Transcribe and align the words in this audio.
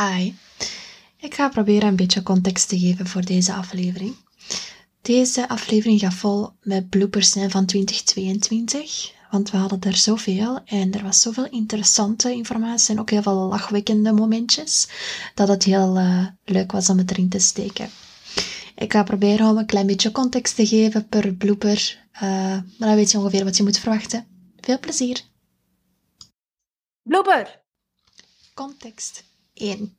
Hi. 0.00 0.32
Ik 1.16 1.34
ga 1.34 1.48
proberen 1.48 1.88
een 1.88 1.96
beetje 1.96 2.22
context 2.22 2.68
te 2.68 2.78
geven 2.78 3.06
voor 3.06 3.24
deze 3.24 3.52
aflevering. 3.52 4.16
Deze 5.02 5.48
aflevering 5.48 6.00
gaat 6.00 6.14
vol 6.14 6.50
met 6.62 6.88
bloopers 6.88 7.30
zijn 7.30 7.50
van 7.50 7.66
2022, 7.66 9.12
want 9.30 9.50
we 9.50 9.56
hadden 9.56 9.80
er 9.80 9.96
zoveel 9.96 10.60
en 10.64 10.92
er 10.92 11.02
was 11.02 11.20
zoveel 11.20 11.46
interessante 11.48 12.32
informatie 12.32 12.94
en 12.94 13.00
ook 13.00 13.10
heel 13.10 13.22
veel 13.22 13.34
lachwekkende 13.34 14.12
momentjes, 14.12 14.88
dat 15.34 15.48
het 15.48 15.64
heel 15.64 15.98
uh, 15.98 16.26
leuk 16.44 16.72
was 16.72 16.88
om 16.90 16.98
het 16.98 17.10
erin 17.10 17.28
te 17.28 17.38
steken. 17.38 17.90
Ik 18.76 18.92
ga 18.92 19.02
proberen 19.02 19.48
om 19.48 19.58
een 19.58 19.66
klein 19.66 19.86
beetje 19.86 20.12
context 20.12 20.56
te 20.56 20.66
geven 20.66 21.08
per 21.08 21.34
blooper, 21.34 22.06
uh, 22.14 22.20
maar 22.20 22.64
dan 22.78 22.94
weet 22.94 23.10
je 23.10 23.18
ongeveer 23.18 23.44
wat 23.44 23.56
je 23.56 23.62
moet 23.62 23.78
verwachten. 23.78 24.26
Veel 24.60 24.78
plezier! 24.78 25.20
Blooper! 27.02 27.60
Context 28.54 29.28
1. 29.60 29.96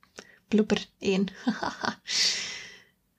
Blooper 0.47 0.85
1. 0.99 1.27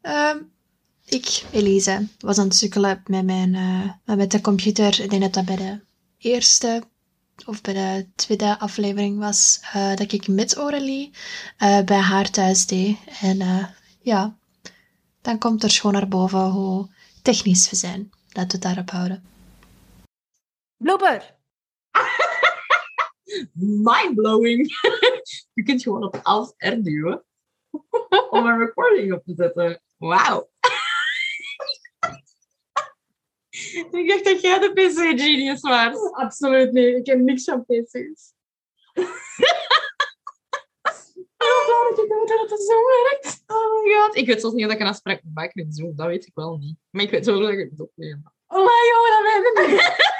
um, 0.03 0.53
ik, 1.19 1.45
Elise, 1.53 2.09
was 2.19 2.39
aan 2.39 2.45
het 2.45 2.57
sukkelen 2.57 3.03
met, 3.07 3.25
mijn, 3.25 3.55
uh, 3.55 4.17
met 4.17 4.31
de 4.31 4.41
computer. 4.41 5.01
Ik 5.01 5.11
denk 5.11 5.23
dat 5.23 5.33
dat 5.33 5.45
bij 5.45 5.57
de 5.57 5.81
eerste 6.19 6.83
of 7.47 7.61
bij 7.61 7.75
de 7.75 8.07
tweede 8.15 8.59
aflevering 8.59 9.19
was 9.19 9.61
uh, 9.77 9.97
dat 9.97 10.13
ik 10.13 10.29
met 10.29 10.55
Aurélie 10.55 11.11
uh, 11.59 11.81
bij 11.81 11.99
haar 11.99 12.31
thuis 12.31 12.67
deed. 12.67 12.97
En 13.21 13.69
ja, 14.01 14.37
dan 15.23 15.39
komt 15.39 15.63
er 15.63 15.71
gewoon 15.71 15.93
naar 15.93 16.09
boven 16.09 16.51
hoe 16.51 16.89
technisch 17.23 17.71
we 17.71 17.77
zijn. 17.77 18.11
Laten 18.29 18.51
we 18.51 18.53
het 18.53 18.63
daarop 18.63 18.91
houden. 18.91 19.25
Blooper! 20.77 21.35
Mindblowing! 23.53 24.71
Je 25.55 25.63
kunt 25.63 25.83
gewoon 25.83 26.05
op 26.05 26.21
Alt 26.23 26.55
R 26.57 26.75
duwen 26.83 27.25
om 28.31 28.47
een 28.47 28.59
recording 28.59 29.13
op 29.13 29.25
te 29.25 29.35
zetten. 29.37 29.83
Wauw! 29.97 30.51
Ik 33.91 34.09
dacht 34.09 34.25
dat 34.25 34.41
jij 34.41 34.59
de 34.59 34.73
PC-genius 34.73 35.61
was. 35.61 36.13
Absoluut 36.13 36.73
niet. 36.73 36.97
Ik 36.97 37.07
heb 37.07 37.19
niks 37.19 37.45
van 37.45 37.65
PC's. 37.65 38.33
Ik 41.97 42.09
weet 42.09 42.29
dat 42.29 42.51
het 42.51 42.63
zo 42.63 42.75
werkt. 42.75 43.43
Oh 43.47 43.85
my 43.85 43.95
god. 43.95 44.17
Ik 44.17 44.27
weet 44.27 44.41
zelfs 44.41 44.57
niet 44.57 44.67
of 44.67 44.73
ik 44.73 44.81
een 44.81 44.87
afspraak 44.87 45.23
moet 45.23 45.35
maken 45.35 45.65
met 45.65 45.77
Zoom. 45.77 45.97
Dat 45.97 46.07
weet 46.07 46.27
ik 46.27 46.35
wel 46.35 46.57
niet. 46.57 46.77
Maar 46.91 47.03
ik 47.03 47.11
weet 47.11 47.27
wel 47.27 47.41
dat 47.41 47.51
ik 47.51 47.71
het 47.71 47.81
opneem. 47.81 48.23
Oh 48.47 48.59
my 48.59 48.93
god, 48.93 49.09
dat 49.09 49.23
weet 49.23 49.45
ik 49.53 49.67
niet. 49.69 50.12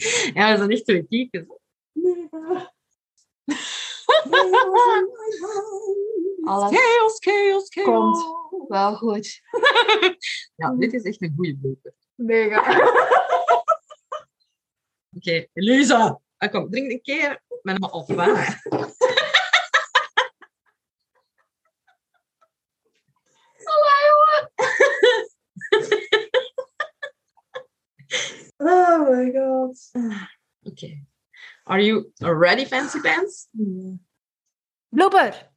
ja, 0.34 0.50
we 0.50 0.56
zijn 0.56 0.70
echt 0.70 0.84
twee 0.84 1.06
kiekers. 1.06 1.46
Alles 6.44 6.70
Chaos, 6.70 7.16
chaos, 7.18 7.68
chaos. 7.68 8.22
komt 8.48 8.68
wel 8.68 8.96
goed. 8.96 9.40
ja, 10.60 10.74
dit 10.78 10.92
is 10.92 11.02
echt 11.02 11.22
een 11.22 11.32
goede 11.36 11.56
blooper. 11.56 11.94
Mega. 12.14 12.60
Oké, 15.16 15.46
Elisa. 15.52 16.20
Ah, 16.36 16.50
kom, 16.50 16.70
drink 16.70 16.90
een 16.90 17.02
keer 17.02 17.42
met 17.62 17.78
me 17.78 17.90
op. 17.90 18.08
Hè. 18.08 18.44
Oh 28.62 29.08
my 29.08 29.32
god. 29.32 29.90
Oké. 30.82 31.06
Are 31.64 31.84
you 31.84 32.12
ready, 32.18 32.66
fancy 32.66 33.00
pants? 33.00 33.48
Blooper. 34.88 35.50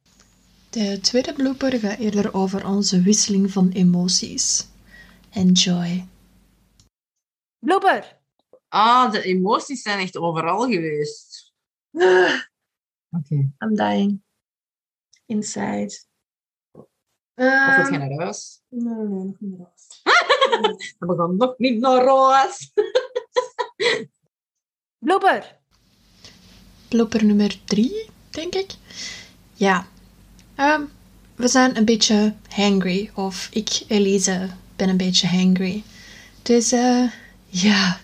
De 0.70 0.98
tweede 1.00 1.32
blooper 1.32 1.78
gaat 1.78 1.98
eerder 1.98 2.34
over 2.34 2.66
onze 2.66 3.02
wisseling 3.02 3.50
van 3.50 3.70
emoties. 3.70 4.68
Enjoy. 5.30 6.08
Blooper. 7.58 8.20
Ah, 8.68 9.12
de 9.12 9.22
emoties 9.22 9.82
zijn 9.82 9.98
echt 9.98 10.16
overal 10.16 10.68
geweest. 10.68 11.52
Oké. 13.16 13.34
I'm 13.58 13.74
dying. 13.74 14.22
Inside. 15.26 16.02
Of 16.72 16.86
het 17.36 17.90
naar 17.90 18.10
huis. 18.10 18.62
nee, 18.68 18.94
nee, 18.94 19.24
nog 19.24 19.40
niet 19.40 19.58
raus. 19.58 20.02
We 20.98 21.16
gaan 21.16 21.36
nog 21.36 21.58
niet 21.58 21.80
naar 21.80 22.06
huis. 22.06 22.72
Blooper. 25.04 25.58
Blooper 26.88 27.24
nummer 27.24 27.64
drie, 27.64 28.10
denk 28.30 28.54
ik. 28.54 28.70
Ja. 29.54 29.86
Ehm, 30.54 30.82
we 31.34 31.48
zijn 31.48 31.76
een 31.76 31.84
beetje 31.84 32.34
hangry. 32.48 33.10
Of 33.14 33.48
ik, 33.52 33.84
Elise, 33.88 34.48
ben 34.76 34.88
een 34.88 34.96
beetje 34.96 35.26
hangry. 35.26 35.82
Dus, 36.42 36.72
eh, 36.72 37.10
ja. 37.46 38.00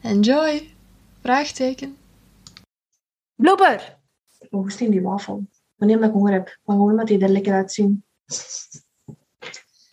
Enjoy. 0.00 0.70
Vraagteken. 1.20 1.96
Blooper. 3.34 3.98
Hoe 4.50 4.66
is 4.66 4.76
die 4.76 5.02
wafel? 5.02 5.46
Wanneer 5.74 5.96
omdat 5.96 6.10
ik 6.10 6.16
honger 6.16 6.32
heb. 6.32 6.58
Maar 6.64 6.76
gewoon 6.76 6.90
omdat 6.90 7.06
die 7.06 7.18
er 7.18 7.28
lekker 7.28 7.52
uitzien. 7.52 8.04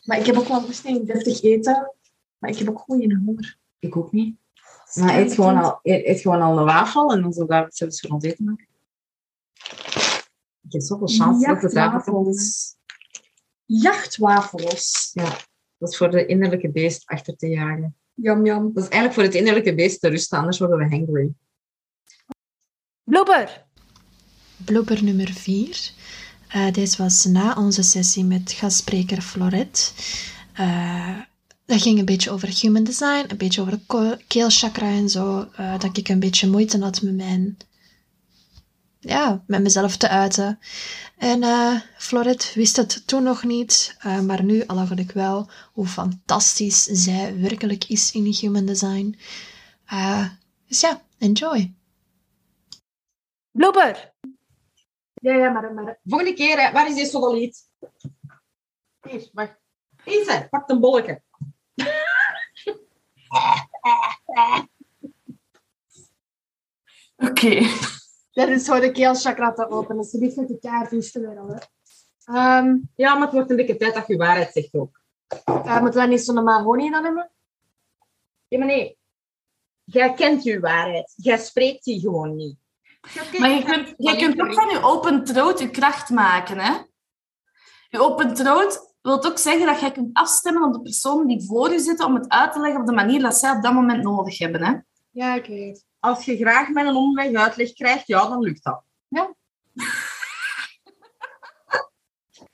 Maar 0.03 0.19
ik 0.19 0.25
heb 0.25 0.37
ook 0.37 0.47
wel 0.47 0.61
goesting 0.61 0.97
in 0.97 1.05
deftig 1.05 1.41
eten. 1.41 1.95
Maar 2.37 2.49
ik 2.49 2.57
heb 2.57 2.69
ook 2.69 2.81
gewoon 2.85 3.01
geen 3.01 3.23
honger. 3.25 3.57
Ik 3.79 3.97
ook 3.97 4.11
niet. 4.11 4.43
Maar 4.93 5.17
eet 5.17 5.33
gewoon 5.33 5.57
al, 5.57 5.79
eet, 5.81 6.05
eet 6.05 6.21
gewoon 6.21 6.41
al 6.41 6.57
een 6.57 6.65
wafel 6.65 7.11
en 7.11 7.21
dan 7.21 7.33
zullen 7.33 7.47
we 7.47 7.53
daar 7.53 7.67
zelfs 7.69 7.99
voor 7.99 8.09
ons 8.09 8.23
eten 8.23 8.45
maken. 8.45 8.67
Ik 10.61 10.71
heb 10.71 10.81
zoveel 10.81 11.07
chance 11.07 11.47
dat 11.47 11.61
het 11.61 11.71
daarvoor 11.71 12.23
Jachtwafels. 12.23 12.75
Jachtwafels. 13.65 15.09
Ja, 15.13 15.37
dat 15.77 15.89
is 15.89 15.97
voor 15.97 16.11
de 16.11 16.25
innerlijke 16.25 16.71
beest 16.71 17.05
achter 17.05 17.35
te 17.35 17.47
jagen. 17.47 17.95
Jam, 18.13 18.45
jam. 18.45 18.73
Dat 18.73 18.83
is 18.83 18.89
eigenlijk 18.89 19.13
voor 19.13 19.23
het 19.23 19.33
innerlijke 19.33 19.75
beest 19.75 19.99
te 19.99 20.07
rusten, 20.07 20.37
anders 20.37 20.59
worden 20.59 20.77
we 20.77 20.95
hangry. 20.95 21.33
Blooper. 23.03 23.65
Blooper 24.57 25.03
nummer 25.03 25.33
4. 25.33 25.91
deze 26.71 26.97
was 26.97 27.25
na 27.25 27.53
onze 27.53 27.83
sessie 27.83 28.23
met 28.23 28.51
gastspreker 28.51 29.21
Florette. 29.21 29.91
Eh, 30.53 31.19
dat 31.65 31.81
ging 31.81 31.99
een 31.99 32.05
beetje 32.05 32.31
over 32.31 32.59
human 32.61 32.83
design, 32.83 33.25
een 33.27 33.37
beetje 33.37 33.61
over 33.61 33.79
de 33.87 34.17
keelchakra 34.27 34.87
en 34.87 35.09
zo. 35.09 35.49
eh, 35.55 35.79
dat 35.79 35.97
ik 35.97 36.09
een 36.09 36.19
beetje 36.19 36.49
moeite 36.49 36.79
had 36.79 37.01
met 37.01 37.15
mijn... 37.15 37.57
Ja, 38.99 39.43
met 39.47 39.61
mezelf 39.61 39.97
te 39.97 40.09
uiten. 40.09 40.59
En 41.17 41.43
eh 41.43 41.79
Florette 41.97 42.51
wist 42.53 42.75
het 42.75 43.07
toen 43.07 43.23
nog 43.23 43.43
niet, 43.43 43.95
eh, 43.99 44.19
maar 44.19 44.43
nu 44.43 44.65
al 44.65 44.87
ik 44.95 45.11
wel 45.11 45.49
hoe 45.73 45.87
fantastisch 45.87 46.83
zij 46.83 47.39
werkelijk 47.39 47.83
is 47.83 48.11
in 48.11 48.23
human 48.23 48.65
design. 48.65 49.19
Eh, 49.85 50.29
dus 50.67 50.79
ja, 50.79 51.01
enjoy. 51.17 51.73
Blooper. 53.51 54.13
Ja, 55.13 55.33
ja, 55.33 55.49
maar... 55.49 55.73
maar 55.73 55.99
Volgende 56.03 56.33
keer, 56.33 56.61
hè. 56.61 56.71
waar 56.71 56.89
is 56.89 56.95
die 56.95 57.05
sodaliet? 57.05 57.69
Hier, 59.09 59.29
wacht. 59.33 59.57
Deze, 60.03 60.47
pak 60.49 60.69
een 60.69 60.79
bolletje. 60.79 61.21
Oké. 67.17 67.67
Dat 68.31 68.47
is 68.49 68.65
voor 68.65 68.79
de 68.79 68.91
keelchakra 68.91 69.53
te 69.53 69.69
openen. 69.69 70.03
Ze 70.03 70.17
ligt 70.17 70.35
met 70.35 70.47
de 70.47 70.59
kaartjes 70.59 71.11
te 71.11 71.19
weer 71.19 71.39
al. 71.39 71.47
hè. 71.47 71.57
Ehm, 72.25 72.77
Ja, 72.95 73.13
maar 73.13 73.21
het 73.23 73.31
wordt 73.33 73.49
een 73.49 73.57
dikke 73.57 73.75
tijd 73.77 73.93
dat 73.93 74.07
je 74.07 74.17
waarheid 74.17 74.51
zegt 74.53 74.73
ook. 74.73 75.01
uh, 75.49 75.81
moeten 75.81 76.01
we 76.01 76.07
niet 76.07 76.21
zo'n 76.21 76.43
mahonie 76.43 76.91
dan 76.91 77.03
hebben? 77.03 77.31
Ja, 78.47 78.57
maar 78.57 78.67
nee. 78.67 78.97
Jij 79.83 80.13
kent 80.13 80.43
je 80.43 80.59
waarheid. 80.59 81.13
Jij 81.15 81.37
spreekt 81.37 81.83
die 81.83 81.99
gewoon 81.99 82.35
niet. 82.35 82.57
Maar 83.39 83.49
je 83.49 83.63
kunt, 83.63 83.93
je 83.97 84.15
kunt 84.15 84.41
ook 84.41 84.53
van 84.53 84.69
je 84.69 84.81
open 84.81 85.23
throat 85.23 85.59
je 85.59 85.69
kracht 85.69 86.09
maken. 86.09 86.57
Hè? 86.59 86.73
Je 87.89 87.99
open 87.99 88.33
throat 88.33 88.94
wil 89.05 89.23
ook 89.23 89.37
zeggen 89.37 89.65
dat 89.65 89.79
jij 89.79 89.91
kunt 89.91 90.13
afstemmen 90.13 90.63
op 90.63 90.73
de 90.73 90.81
persoon 90.81 91.27
die 91.27 91.45
voor 91.45 91.71
je 91.71 91.79
zit 91.79 92.03
om 92.03 92.15
het 92.15 92.29
uit 92.29 92.53
te 92.53 92.59
leggen 92.59 92.79
op 92.79 92.87
de 92.87 92.93
manier 92.93 93.21
dat 93.21 93.35
zij 93.35 93.51
op 93.51 93.63
dat 93.63 93.73
moment 93.73 94.03
nodig 94.03 94.37
hebben. 94.37 94.63
Hè? 94.63 94.73
Ja, 95.09 95.35
ik 95.35 95.45
weet 95.45 95.75
het. 95.75 95.85
Als 95.99 96.25
je 96.25 96.37
graag 96.37 96.69
met 96.69 96.85
een 96.85 96.95
omweg 96.95 97.33
uitleg 97.33 97.73
krijgt, 97.73 98.07
ja, 98.07 98.27
dan 98.27 98.39
lukt 98.39 98.63
dat. 98.63 98.83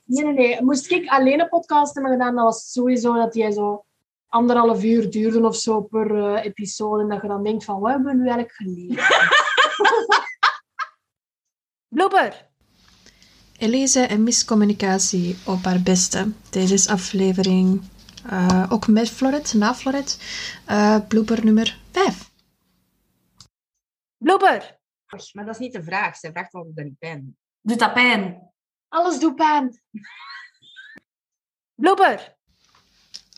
Nee, 0.04 0.24
nee, 0.24 0.32
nee. 0.32 0.62
Moest 0.62 0.90
ik 0.90 1.08
alleen 1.08 1.40
een 1.40 1.48
podcast 1.48 1.94
hebben 1.94 2.12
gedaan, 2.12 2.34
dan 2.34 2.44
was 2.44 2.56
het 2.56 2.70
sowieso 2.70 3.14
dat 3.14 3.34
jij 3.34 3.50
zo 3.50 3.84
anderhalf 4.28 4.84
uur 4.84 5.10
duurde 5.10 5.46
of 5.46 5.56
zo 5.56 5.80
per 5.80 6.34
eh, 6.34 6.44
episode. 6.44 7.02
En 7.02 7.08
dat 7.08 7.22
je 7.22 7.28
dan 7.28 7.42
denkt 7.42 7.64
van, 7.64 7.80
wat 7.80 7.90
hebben 7.90 8.12
we 8.12 8.18
nu 8.18 8.28
eigenlijk 8.28 8.52
geleerd? 8.52 9.00
Blooper! 11.94 12.51
Elise 13.62 14.00
en 14.00 14.22
miscommunicatie 14.22 15.36
op 15.46 15.64
haar 15.64 15.82
beste. 15.82 16.32
Deze 16.50 16.74
is 16.74 16.88
aflevering 16.88 17.82
eh, 18.24 18.66
ook 18.68 18.86
met 18.86 19.10
Floret, 19.10 19.54
na 19.54 19.74
Floret. 19.74 20.18
Eh 20.64 20.98
blooper 21.08 21.44
nummer 21.44 21.78
5. 21.90 22.30
Blooper! 24.16 24.80
Maar 25.32 25.44
dat 25.44 25.54
is 25.54 25.60
niet 25.60 25.72
de 25.72 25.82
vraag. 25.82 26.16
Zij 26.16 26.30
vraagt 26.30 26.54
of 26.54 26.66
ik 26.66 26.76
dat 26.76 26.84
niet 26.84 26.98
pijn 26.98 27.24
doe. 27.24 27.34
Doet 27.60 27.78
dat 27.78 27.92
pijn? 27.92 28.52
Alles 28.88 29.18
doet 29.18 29.34
pijn. 29.34 29.82
Blooper! 31.74 32.36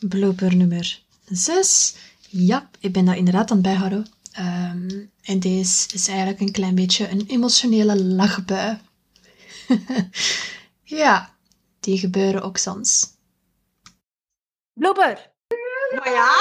Blooper 0.09 0.55
nummer 0.55 1.03
6. 1.25 1.95
Ja, 2.29 2.69
ik 2.79 2.93
ben 2.93 3.05
dat 3.05 3.15
inderdaad 3.15 3.51
aan 3.51 3.57
het 3.57 3.65
bijhouden. 3.65 4.07
Ehm, 4.31 5.05
en 5.21 5.39
deze 5.39 5.93
is 5.93 6.07
eigenlijk 6.07 6.39
een 6.39 6.51
klein 6.51 6.75
beetje 6.75 7.09
een 7.09 7.25
emotionele 7.27 8.03
lachbui. 8.03 8.77
ja, 11.01 11.37
die 11.79 11.97
gebeuren 11.97 12.41
ook 12.41 12.57
soms. 12.57 13.13
Blooper! 14.73 15.33
Maar 15.95 16.11
ja, 16.11 16.33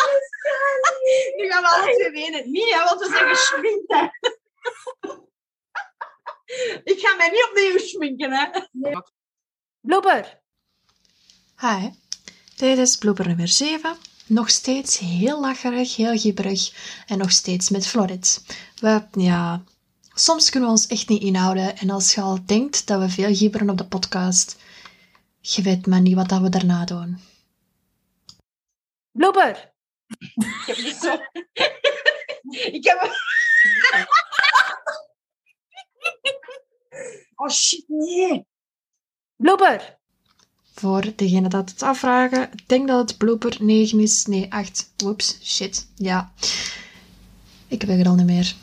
nu 1.37 1.49
gaan 1.51 1.63
we 1.63 1.69
alle 1.69 1.95
twee 1.95 2.11
wenen. 2.11 2.51
Niet, 2.51 2.75
hè, 2.75 2.85
want 2.85 3.01
we 3.01 3.07
zijn 3.07 3.29
geschminkt, 3.29 3.93
hè. 3.93 4.07
Ik 6.93 6.99
ga 7.01 7.17
mij 7.17 7.31
niet 7.31 7.47
opnieuw 7.51 7.79
schminken, 7.79 8.33
hè. 8.33 8.47
Blooper! 9.81 10.43
Hi, 11.61 11.91
dit 12.57 12.79
is 12.79 12.97
blooper 12.97 13.27
nummer 13.27 13.49
7. 13.49 13.97
Nog 14.27 14.51
steeds 14.51 14.99
heel 14.99 15.41
lacherig, 15.41 15.97
heel 15.97 16.19
gibberig 16.19 16.73
en 17.07 17.19
nog 17.19 17.31
steeds 17.31 17.71
met 17.71 17.87
Florid. 17.87 18.45
We, 18.81 19.07
ja, 19.13 19.63
soms 20.15 20.51
kunnen 20.51 20.69
we 20.69 20.75
ons 20.75 20.87
echt 20.87 21.09
niet 21.09 21.23
inhouden 21.23 21.77
en 21.77 21.91
als 21.91 22.15
je 22.15 22.21
al 22.21 22.39
denkt 22.47 22.87
dat 22.87 23.01
we 23.01 23.09
veel 23.09 23.35
gibberen 23.35 23.71
op 23.71 23.79
de 23.79 23.87
podcast, 23.87 24.57
je 25.41 25.63
weet 25.63 25.87
maar 25.87 26.01
niet 26.01 26.15
wat 26.15 26.29
dat 26.29 26.41
we 26.41 26.49
daarna 26.49 26.85
doen. 26.85 27.19
Blooper! 29.11 29.73
Ik 30.19 30.63
heb 30.67 30.77
niet 30.77 30.97
zo... 30.97 31.13
Ik 32.79 32.85
heb... 32.85 33.11
Oh 37.37 37.51
shit, 37.51 37.85
nee. 37.89 38.47
Blooper! 39.37 39.99
Voor 40.75 41.13
degene 41.17 41.49
dat 41.49 41.71
het 41.71 41.83
afvragen, 41.83 42.53
ik 42.53 42.69
denk 42.69 42.89
dat 42.89 43.09
het 43.09 43.19
blooper 43.19 43.57
9 43.61 44.01
is. 44.01 44.27
Nee, 44.27 44.53
8. 44.53 44.93
Whoops, 44.97 45.39
shit. 45.43 45.89
Ja. 45.95 46.33
Ik 47.69 47.83
weet 47.83 47.99
het 47.99 48.07
al 48.07 48.15
niet 48.15 48.27
meer. 48.27 48.55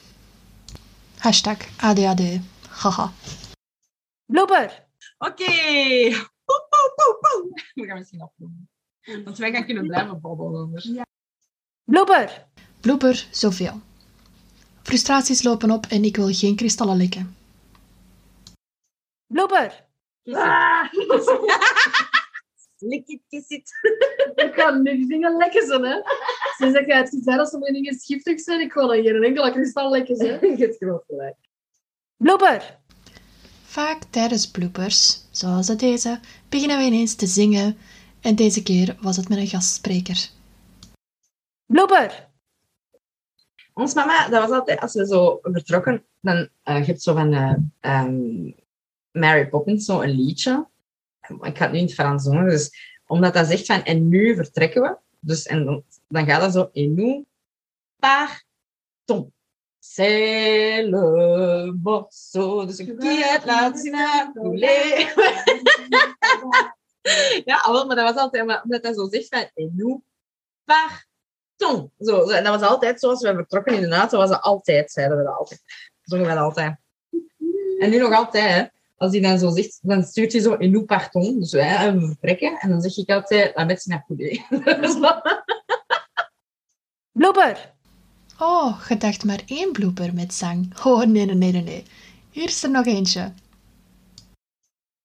Hashtag 1.21 1.57
ADHD. 1.77 2.39
Haha. 2.69 3.11
Blooper! 4.25 4.87
Oké. 5.17 5.43
We 7.73 7.85
gaan 7.85 7.97
misschien 7.97 8.21
afdoen. 8.21 8.69
Want 9.23 9.37
wij 9.37 9.51
gaan 9.51 9.65
kunnen 9.65 9.87
blijven 9.87 10.21
babbelen 10.21 10.61
anders. 10.61 10.91
Blooper! 11.83 12.47
Blooper, 12.79 13.27
zoveel. 13.31 13.81
Frustraties 14.83 15.43
lopen 15.43 15.71
op 15.71 15.85
en 15.85 16.03
ik 16.03 16.15
wil 16.15 16.33
geen 16.33 16.55
kristallen 16.55 16.97
likken. 16.97 17.35
Blooper! 19.27 19.85
Ah. 20.31 20.83
Lik 22.81 23.07
it, 23.07 23.21
kiss 23.29 23.49
it. 23.49 23.71
Ik 24.35 24.51
ga 24.53 24.71
nu 24.71 25.07
dingen 25.07 25.37
lekker 25.37 25.65
zijn, 25.65 25.83
hè. 25.83 26.01
Sinds 26.57 26.73
dat 26.73 26.85
jij 26.85 26.97
het 26.97 27.09
gezegd 27.09 27.39
als 27.39 27.49
sommige 27.49 27.73
dingen 27.73 27.99
giftig 27.99 28.39
zijn, 28.39 28.59
ik 28.59 28.71
ga 28.71 28.87
dan 28.87 29.03
geen 29.03 29.23
enkele 29.23 29.51
kristal 29.51 29.91
lekker 29.91 30.15
zijn. 30.15 30.39
Je 30.57 30.65
hebt 30.65 30.77
groot 30.77 31.03
gelijk. 31.07 31.35
Blooper! 32.17 32.79
Vaak 33.63 34.03
tijdens 34.03 34.51
bloopers, 34.51 35.27
zoals 35.31 35.67
deze, 35.67 36.19
beginnen 36.49 36.77
we 36.77 36.83
ineens 36.83 37.15
te 37.15 37.25
zingen 37.25 37.77
en 38.21 38.35
deze 38.35 38.63
keer 38.63 38.97
was 39.01 39.17
het 39.17 39.29
met 39.29 39.37
een 39.37 39.47
gastspreker. 39.47 40.29
Blooper! 41.65 42.29
Ons 43.73 43.93
mama, 43.93 44.29
dat 44.29 44.41
was 44.41 44.59
altijd, 44.59 44.79
als 44.79 44.93
we 44.93 45.05
zo 45.05 45.39
vertrokken, 45.41 46.05
dan 46.19 46.49
eh 46.63 46.77
je 46.77 46.85
hebt 46.85 47.01
zo 47.01 47.13
van 47.13 47.33
eh, 47.33 47.55
ehm, 47.79 48.51
Mary 49.11 49.47
Poppins, 49.47 49.85
zo 49.85 50.01
een 50.01 50.09
liedje. 50.09 50.69
Ik 51.27 51.57
ga 51.57 51.63
het 51.63 51.71
nu 51.71 51.77
in 51.77 51.85
het 51.85 51.93
Frans 51.93 52.23
zongen, 52.23 52.49
dus 52.49 52.71
omdat 53.07 53.33
dat 53.33 53.47
zegt 53.47 53.65
van, 53.65 53.83
en 53.83 54.09
nu 54.09 54.35
vertrekken 54.35 54.81
we. 54.81 54.97
Dus, 55.19 55.45
en 55.45 55.65
dan, 55.65 55.83
dan 56.07 56.25
gaat 56.25 56.41
dat 56.41 56.53
zo, 56.53 56.69
en 56.73 56.93
nous 56.93 57.25
partons. 57.99 59.31
C'est 59.83 60.83
le 60.83 61.73
morceau 61.83 62.65
de 62.65 62.71
ce 62.71 62.83
qui 62.83 63.21
est 63.21 63.45
la 63.45 63.71
couler. 64.33 65.13
Ja, 67.45 67.71
wel, 67.71 67.85
maar 67.85 67.95
dat 67.95 68.13
was 68.13 68.23
altijd, 68.23 68.45
maar 68.45 68.63
omdat 68.63 68.83
hij 68.83 68.93
zo 68.93 69.07
zegt 69.09 69.27
van, 69.27 69.49
en 69.53 69.71
nous 69.75 70.01
partons. 70.65 71.89
Zo, 71.99 72.29
en 72.29 72.43
dat 72.43 72.59
was 72.59 72.69
altijd 72.69 72.99
zoals 72.99 73.21
we 73.21 73.33
vertrokken 73.33 73.73
in 73.73 73.89
de 73.89 73.95
auto, 73.95 74.17
was 74.17 74.29
dat 74.29 74.41
altijd, 74.41 74.91
zeiden 74.91 75.17
we 75.17 75.23
dat 75.23 75.35
altijd. 75.35 75.61
Zongen 76.01 76.25
we 76.25 76.33
dat 76.33 76.43
altijd. 76.43 76.75
En 77.79 77.89
nu 77.89 77.97
nog 77.97 78.13
altijd, 78.13 78.49
hè. 78.49 78.79
Als 79.01 79.11
hij 79.11 79.21
dan 79.21 79.39
zo 79.39 79.49
zegt, 79.49 79.79
dan 79.81 80.03
stuurt 80.03 80.31
hij 80.31 80.41
zo, 80.41 80.53
en 80.53 80.71
nous 80.71 80.85
partons. 80.85 81.39
Dus 81.39 81.51
wij 81.51 81.93
we 81.93 82.05
vertrekken. 82.07 82.57
En 82.59 82.69
dan 82.69 82.81
zeg 82.81 82.97
ik 82.97 83.09
altijd, 83.09 83.55
la 83.55 83.63
médecine 83.63 84.03
couler. 84.07 84.45
Blooper! 87.11 87.73
Oh, 88.39 88.85
je 88.89 88.97
dacht 88.97 89.23
maar 89.25 89.41
één 89.45 89.71
blooper 89.71 90.13
met 90.13 90.33
zang. 90.33 90.73
Oh, 90.83 91.03
nee, 91.03 91.25
nee, 91.25 91.35
nee, 91.35 91.51
nee, 91.51 91.63
nee. 91.63 91.83
Hier 92.31 92.43
is 92.45 92.63
er 92.63 92.69
nog 92.69 92.85
eentje. 92.85 93.33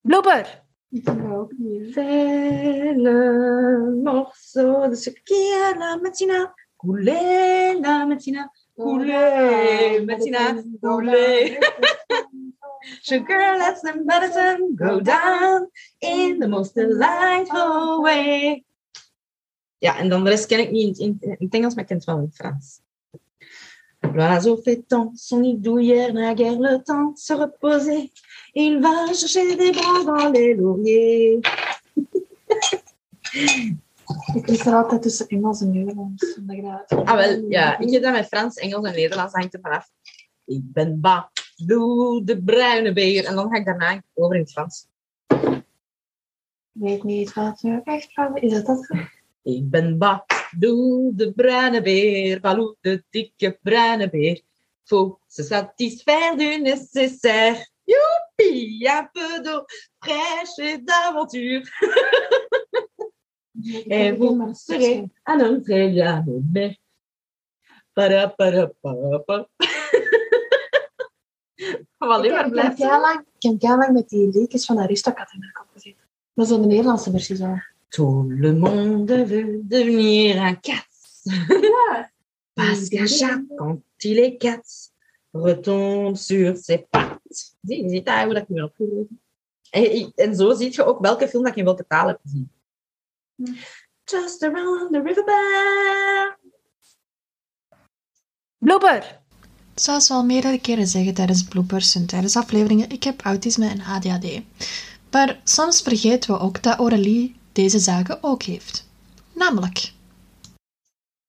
Blooper! 0.00 0.64
Ik 0.90 1.08
ook 1.08 1.52
niet. 1.56 1.94
hè. 1.94 2.02
C'est 2.02 2.96
le 2.96 4.00
morceau 4.02 4.88
de 4.88 4.96
ce 4.96 5.12
la 5.78 5.96
médecine 6.02 6.52
couler, 6.76 7.80
la 7.80 8.04
médecine 8.04 8.50
couler, 8.74 10.04
médecine 10.04 10.64
couler. 10.80 11.58
Sugar 13.02 13.58
lets 13.58 13.80
the 13.80 14.02
medicine 14.04 14.74
go 14.74 15.00
down 15.00 15.68
in 15.98 16.38
the 16.38 16.48
most 16.48 16.74
delightful 16.74 18.02
way. 18.02 18.64
Ja, 19.78 19.98
en 19.98 20.08
dan 20.08 20.24
de 20.24 20.30
rest 20.30 20.46
ken 20.46 20.58
ik 20.58 20.70
niet 20.70 20.98
in, 20.98 21.16
in, 21.20 21.36
in 21.38 21.44
het 21.44 21.54
Engels, 21.54 21.74
maar 21.74 21.82
ik 21.82 21.88
ken 21.88 21.96
het 21.96 22.06
wel 22.06 22.16
in 22.16 22.22
het 22.22 22.34
Frans. 22.34 22.80
L'oiseau 24.00 24.62
fait 24.62 24.88
tant 24.88 25.18
son 25.18 25.40
nid 25.40 25.62
douillère 25.62 26.12
n'a 26.12 26.34
guère 26.34 26.58
le 26.58 26.82
temps 26.82 27.12
de 27.12 27.20
se 27.20 27.34
reposer. 27.34 28.10
Il 28.52 28.80
va 28.80 29.12
chercher 29.12 29.56
des 29.56 29.72
bras 29.72 30.04
dans 30.04 30.32
les 30.32 30.54
lauriers. 30.54 31.40
Ik 34.34 34.42
kies 34.42 34.66
er 34.66 34.74
altijd 34.74 35.02
tussen 35.02 35.26
Engels 35.26 35.60
en 35.60 35.72
Nederlands. 35.72 36.38
Ah, 37.04 37.16
wel, 37.16 37.44
ja. 37.48 37.78
Ik 37.78 37.90
heb 37.90 38.02
dat 38.02 38.12
met 38.12 38.26
Frans, 38.26 38.56
Engels 38.56 38.86
en 38.86 38.94
Nederlands 38.94 39.32
hangt 39.32 39.54
er 39.54 39.60
vanaf. 39.60 39.90
Ik 40.44 40.72
ben 40.72 41.00
ba, 41.00 41.30
doe 41.56 42.24
de 42.24 42.42
bruine 42.42 42.92
beer. 42.92 43.24
En 43.24 43.34
dan 43.34 43.50
ga 43.50 43.56
ik 43.56 43.64
daarna 43.64 44.02
over 44.14 44.34
in 44.34 44.40
het 44.40 44.52
Frans. 44.52 44.88
Ik 45.26 45.62
weet 46.72 47.02
niet 47.02 47.32
wat 47.32 47.62
er 47.62 47.80
echt 47.84 48.12
van 48.12 48.36
is. 48.36 48.52
Dat 48.52 48.66
dat? 48.66 48.88
Ik 49.42 49.70
ben 49.70 49.98
ba, 49.98 50.24
doe 50.58 51.14
de 51.14 51.32
bruine 51.32 51.82
beer. 51.82 52.40
Balou, 52.40 52.76
de 52.80 53.04
dikke 53.10 53.58
bruine 53.62 54.10
beer. 54.10 54.40
Faut 54.84 55.18
se 55.26 55.42
satisfaire 55.42 56.36
du 56.36 56.60
nécessaire. 56.60 57.66
Youpi, 57.84 58.86
un 58.88 59.08
peu 59.12 59.42
d'eau 59.42 59.64
fraîche 59.98 60.58
et 60.58 60.78
d'aventure. 60.84 61.62
Et 63.88 64.12
vous 64.12 64.54
serez 64.54 65.08
un 65.24 65.40
homme 65.40 65.62
très 65.62 65.88
bien 65.88 66.24
para, 67.94 68.28
para, 68.28 68.70
para. 68.82 69.48
Heel 71.98 72.08
lang, 72.08 72.24
ik 73.38 73.42
heb 73.42 73.60
heel 73.60 73.76
lang 73.76 73.92
met 73.92 74.08
die 74.08 74.28
liedjes 74.28 74.64
van 74.64 74.78
Aristocat 74.78 75.32
in 75.32 75.38
mijn 75.38 75.52
kop 75.52 75.66
gezeten. 75.72 76.02
Dat 76.34 76.50
is 76.50 76.56
de 76.56 76.66
Nederlandse 76.66 77.10
versie 77.10 77.36
zo. 77.36 77.58
Tout 77.88 78.28
le 78.28 78.52
monde 78.52 79.26
veut 79.26 79.68
devenir 79.68 80.36
un 80.36 80.60
cat. 80.60 80.86
Parce 82.54 82.88
qu'un 82.88 83.06
chat, 83.06 83.40
quand 83.56 83.82
il 83.98 84.18
est 84.18 84.36
cat, 84.36 84.92
retombe 85.32 86.16
sur 86.16 86.56
ses 86.56 86.86
pattes. 86.90 87.56
Zie, 87.62 87.82
je 87.82 87.88
ziet 87.88 88.06
daar 88.06 88.24
hoe 88.24 88.34
dat 88.34 88.42
ik 88.42 88.48
me. 88.48 89.06
En, 89.70 90.12
en 90.14 90.36
zo 90.36 90.54
zie 90.54 90.72
je 90.72 90.84
ook 90.84 91.00
welke 91.00 91.28
film 91.28 91.44
dat 91.44 91.52
je 91.52 91.58
in 91.58 91.66
welke 91.66 91.86
taal 91.86 92.06
hebt 92.06 92.20
gezien. 92.22 92.50
Just 94.04 94.42
around 94.42 94.92
the 94.92 95.02
riverbed. 95.02 96.36
Blooper. 98.58 99.24
Zoals 99.80 100.08
we 100.08 100.14
al 100.14 100.24
meerdere 100.24 100.60
keren 100.60 100.86
zeggen 100.86 101.14
tijdens 101.14 101.44
bloopers 101.44 101.94
en 101.94 102.06
tijdens 102.06 102.36
afleveringen, 102.36 102.90
ik 102.90 103.02
heb 103.02 103.22
autisme 103.22 103.68
en 103.68 103.80
ADHD. 103.80 104.40
Maar 105.10 105.40
soms 105.44 105.82
vergeten 105.82 106.34
we 106.34 106.40
ook 106.40 106.62
dat 106.62 106.78
Aurélie 106.78 107.36
deze 107.52 107.78
zaken 107.78 108.22
ook 108.22 108.42
heeft. 108.42 108.88
Namelijk... 109.32 109.92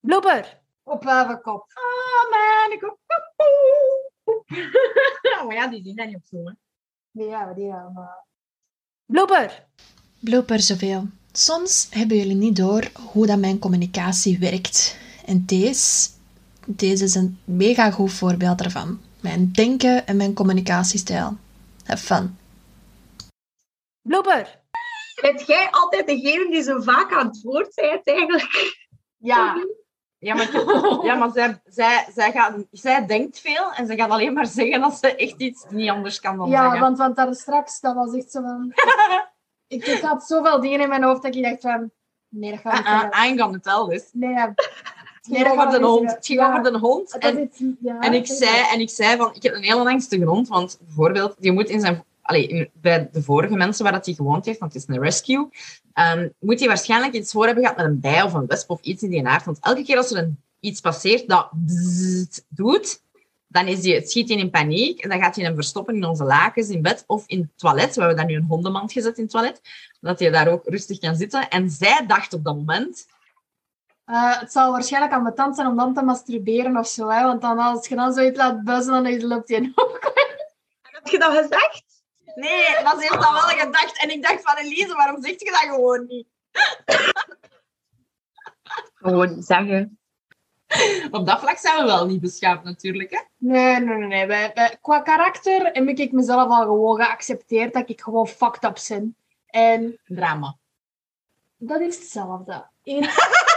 Blooper. 0.00 0.60
Op 0.82 1.00
kop. 1.42 1.66
Oh 1.74 2.30
man, 2.30 2.72
ik 2.72 2.80
hoop... 2.80 2.98
maar 5.46 5.54
ja, 5.54 5.66
die 5.68 5.82
zien 5.82 5.96
dat 5.96 6.06
niet 6.06 6.16
op 6.16 6.22
zo, 6.30 6.36
hè. 6.44 6.52
Ja, 7.24 7.52
die 7.52 7.68
maar... 7.68 8.24
Blooper. 9.06 9.66
Blooper 10.18 10.60
zoveel. 10.60 11.06
Soms 11.32 11.86
hebben 11.90 12.16
jullie 12.16 12.34
niet 12.34 12.56
door 12.56 12.90
hoe 12.94 13.26
dat 13.26 13.38
mijn 13.38 13.58
communicatie 13.58 14.38
werkt. 14.38 14.96
En 15.24 15.46
deze, 15.46 16.08
deze 16.76 17.04
is 17.04 17.14
een 17.14 17.38
mega 17.44 17.90
goed 17.90 18.12
voorbeeld 18.12 18.60
ervan. 18.60 19.00
Mijn 19.20 19.52
denken 19.52 20.06
en 20.06 20.16
mijn 20.16 20.34
communicatiestijl. 20.34 21.36
Have 21.84 22.04
fun. 22.04 22.38
Blooper. 24.02 24.60
Bent 25.20 25.46
jij 25.46 25.68
altijd 25.70 26.06
degene 26.06 26.50
die 26.50 26.62
zo 26.62 26.80
vaak 26.80 27.12
aan 27.12 27.26
het 27.26 27.42
woord 27.42 27.74
bent 27.74 28.06
eigenlijk? 28.06 28.76
Ja. 29.16 29.66
Ja, 30.18 30.34
maar, 30.34 30.52
ja, 31.04 31.14
maar 31.14 31.30
zij, 31.30 31.60
zij, 31.64 32.06
zij, 32.14 32.32
gaat, 32.32 32.54
zij 32.70 33.06
denkt 33.06 33.40
veel 33.40 33.72
en 33.72 33.86
ze 33.86 33.96
gaat 33.96 34.10
alleen 34.10 34.32
maar 34.32 34.46
zeggen 34.46 34.82
als 34.82 34.98
ze 34.98 35.14
echt 35.16 35.40
iets 35.40 35.64
niet 35.68 35.90
anders 35.90 36.20
kan 36.20 36.36
dan 36.36 36.48
Ja, 36.48 36.62
zeggen. 36.62 36.80
want, 36.80 36.98
want 36.98 37.16
daar 37.16 37.34
straks, 37.34 37.80
dat 37.80 37.94
was 37.94 38.14
echt 38.14 38.30
zo 38.30 38.42
van... 38.42 38.72
ik, 39.76 39.86
ik 39.86 40.00
had 40.00 40.24
zoveel 40.26 40.60
dingen 40.60 40.80
in 40.80 40.88
mijn 40.88 41.02
hoofd 41.02 41.22
dat 41.22 41.34
ik 41.34 41.42
dacht 41.42 41.60
van... 41.60 41.90
Nee, 42.28 42.50
dat 42.50 42.60
gaat 42.60 42.72
niet 42.72 42.86
Uh, 42.86 42.92
uh, 42.92 43.00
zeggen. 43.00 43.24
I 43.24 43.28
ain't 43.28 43.40
gonna 43.40 43.58
tell 43.58 43.98
this. 43.98 44.08
Nee, 44.12 44.30
ja. 44.30 44.46
Dat 44.46 44.97
over 45.36 45.56
gaat 45.58 45.72
de 45.72 45.86
hond. 45.86 46.10
Het 46.14 46.26
ging 46.26 46.38
Ja. 46.40 46.48
over 46.58 46.72
de 46.72 46.78
hond. 46.78 47.18
En, 47.18 47.38
is 47.38 47.44
iets- 47.44 47.62
ja, 47.80 48.00
en, 48.00 48.12
ik 48.12 48.26
zei, 48.26 48.66
en 48.72 48.80
ik 48.80 48.90
zei 48.90 49.16
van, 49.16 49.34
ik 49.34 49.42
heb 49.42 49.54
een 49.54 49.62
hele 49.62 49.90
angstige 49.90 50.24
hond, 50.24 50.48
want 50.48 50.78
bijvoorbeeld, 50.84 51.34
die 51.38 51.52
moet 51.52 51.68
in 51.68 51.80
zijn... 51.80 52.04
Allee, 52.22 52.46
in- 52.46 52.70
bij 52.72 53.08
de 53.12 53.22
vorige 53.22 53.56
mensen 53.56 53.84
waar 53.84 53.92
dat 53.92 54.06
hij 54.06 54.14
gewoond 54.14 54.44
heeft, 54.44 54.58
want 54.58 54.72
het 54.72 54.82
is 54.82 54.94
een 54.96 55.02
rescue, 55.02 55.48
ehm, 55.92 56.28
moet 56.40 56.58
hij 56.58 56.68
waarschijnlijk 56.68 57.12
iets 57.14 57.32
voor 57.32 57.44
hebben 57.44 57.62
gehad 57.62 57.78
met 57.78 57.86
een 57.86 58.00
bij 58.00 58.22
of 58.22 58.32
een 58.32 58.46
wesp 58.46 58.70
of 58.70 58.80
iets 58.80 59.02
in 59.02 59.10
die 59.10 59.26
aard. 59.26 59.44
Want 59.44 59.58
elke 59.60 59.82
keer 59.84 59.96
als 59.96 60.10
er 60.10 60.18
een, 60.18 60.40
iets 60.60 60.80
passeert 60.80 61.28
dat 61.28 61.48
bzzzt 61.52 62.44
doet, 62.48 63.02
dan 63.46 63.66
is 63.66 63.80
die, 63.80 63.94
het 63.94 64.10
schiet 64.10 64.28
hij 64.28 64.38
in 64.38 64.50
paniek 64.50 65.00
en 65.00 65.08
dan 65.08 65.20
gaat 65.20 65.36
hij 65.36 65.44
hem 65.44 65.54
verstoppen 65.54 65.94
in 65.94 66.04
onze 66.04 66.24
lakens, 66.24 66.68
in 66.68 66.82
bed 66.82 67.04
of 67.06 67.24
in 67.26 67.40
het 67.40 67.48
toilet. 67.56 67.94
We 67.94 67.98
hebben 68.00 68.16
daar 68.16 68.26
nu 68.26 68.34
een 68.36 68.46
hondenmand 68.48 68.92
gezet 68.92 69.16
in 69.16 69.22
het 69.22 69.32
toilet, 69.32 69.60
dat 70.00 70.18
hij 70.18 70.30
daar 70.30 70.48
ook 70.48 70.62
rustig 70.66 70.98
kan 70.98 71.16
zitten. 71.16 71.48
En 71.48 71.70
zij 71.70 72.04
dacht 72.06 72.32
op 72.34 72.44
dat 72.44 72.56
moment... 72.56 73.06
Eh, 74.08 74.40
het 74.40 74.52
zal 74.52 74.72
waarschijnlijk 74.72 75.12
aan 75.12 75.22
mijn 75.22 75.34
tand 75.34 75.56
zijn 75.56 75.66
om 75.66 75.76
dan 75.76 75.94
te 75.94 76.02
masturberen 76.02 76.76
of 76.76 76.86
zo. 76.86 77.08
Hè? 77.08 77.22
Want 77.22 77.40
dan, 77.40 77.58
als 77.58 77.88
je 77.88 77.94
dan 77.94 78.12
zoiets 78.12 78.38
laat 78.38 78.64
buzzen, 78.64 78.92
dan 78.92 79.26
loopt 79.26 79.48
hij 79.48 79.72
ook. 79.74 80.12
Heb 80.82 81.06
je 81.06 81.18
dat 81.18 81.36
gezegd? 81.36 81.84
Nee, 82.34 82.64
ze 82.64 82.96
heeft 82.98 83.12
dat 83.12 83.32
wel 83.32 83.58
gedacht. 83.64 84.02
En 84.02 84.10
ik 84.10 84.22
dacht 84.22 84.42
van, 84.42 84.56
Elise, 84.56 84.94
waarom 84.94 85.22
zegt 85.22 85.40
je 85.40 85.50
dat 85.50 85.74
gewoon 85.74 86.06
niet? 86.06 86.26
Gewoon 88.94 89.42
zeggen. 89.42 89.98
Op 91.10 91.26
dat 91.26 91.40
vlak 91.40 91.56
zijn 91.56 91.76
we 91.76 91.84
wel 91.84 92.06
niet 92.06 92.20
beschaafd 92.20 92.64
natuurlijk, 92.64 93.10
hè? 93.10 93.20
Nee, 93.36 93.80
nee, 93.80 93.96
nee. 93.96 94.26
nee. 94.26 94.78
Qua 94.80 95.00
karakter 95.00 95.64
heb 95.64 95.88
ik 95.88 96.12
mezelf 96.12 96.50
al 96.50 96.62
gewoon 96.62 96.96
geaccepteerd 96.96 97.72
dat 97.72 97.88
ik 97.88 98.00
gewoon 98.00 98.28
fucked 98.28 98.64
up 98.64 98.78
ben. 98.88 99.16
En 99.46 99.98
Drama. 100.04 100.56
dat 101.56 101.80
is 101.80 101.96
hetzelfde. 101.96 102.66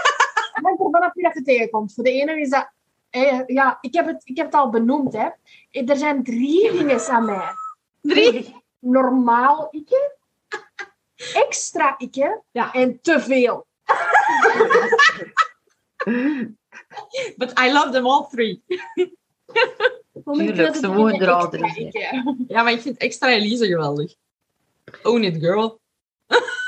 Eén... 0.95 1.01
Het 1.01 1.01
hangt 1.01 1.01
ervan 1.01 1.07
af 1.09 1.13
wie 1.13 1.23
dat 1.23 1.33
je 1.33 1.41
tegenkomt. 1.41 1.93
Voor 1.93 2.03
de 2.03 2.11
ene 2.11 2.39
is 2.39 2.49
dat... 2.49 2.71
eh, 3.09 3.39
ja, 3.45 3.77
ik 3.81 3.93
heb, 3.93 4.05
het, 4.05 4.21
ik 4.23 4.37
heb 4.37 4.45
het 4.45 4.55
al 4.55 4.69
benoemd, 4.69 5.13
hè. 5.13 5.27
Er 5.85 5.97
zijn 5.97 6.23
drie 6.23 6.71
dingen 6.71 7.07
aan 7.07 7.25
mij. 7.25 7.49
Drie. 8.01 8.55
Normaal 8.79 9.67
ikke, 9.71 10.15
extra 11.47 11.95
ikke 11.97 12.41
Ja. 12.51 12.73
en 12.73 13.01
te 13.01 13.19
veel. 13.19 13.65
But 17.37 17.59
I 17.59 17.71
love 17.71 17.91
them 17.91 18.05
all 18.05 18.27
three. 18.29 18.63
Tuurlijk, 20.33 20.75
ze 20.75 20.87
mogen 20.87 21.19
er 21.19 21.31
al 21.31 21.49
drie. 21.49 21.99
Ja, 22.47 22.63
maar 22.63 22.71
ik 22.71 22.81
vind 22.81 22.97
extra 22.97 23.29
Elise 23.29 23.65
geweldig. 23.65 24.15
Own 25.03 25.23
it, 25.23 25.37
girl. 25.37 25.79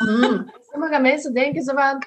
Mm. 0.05 0.51
Sommige 0.71 0.99
mensen 1.01 1.33
denken 1.33 1.63
zo 1.63 1.73
van... 1.73 2.03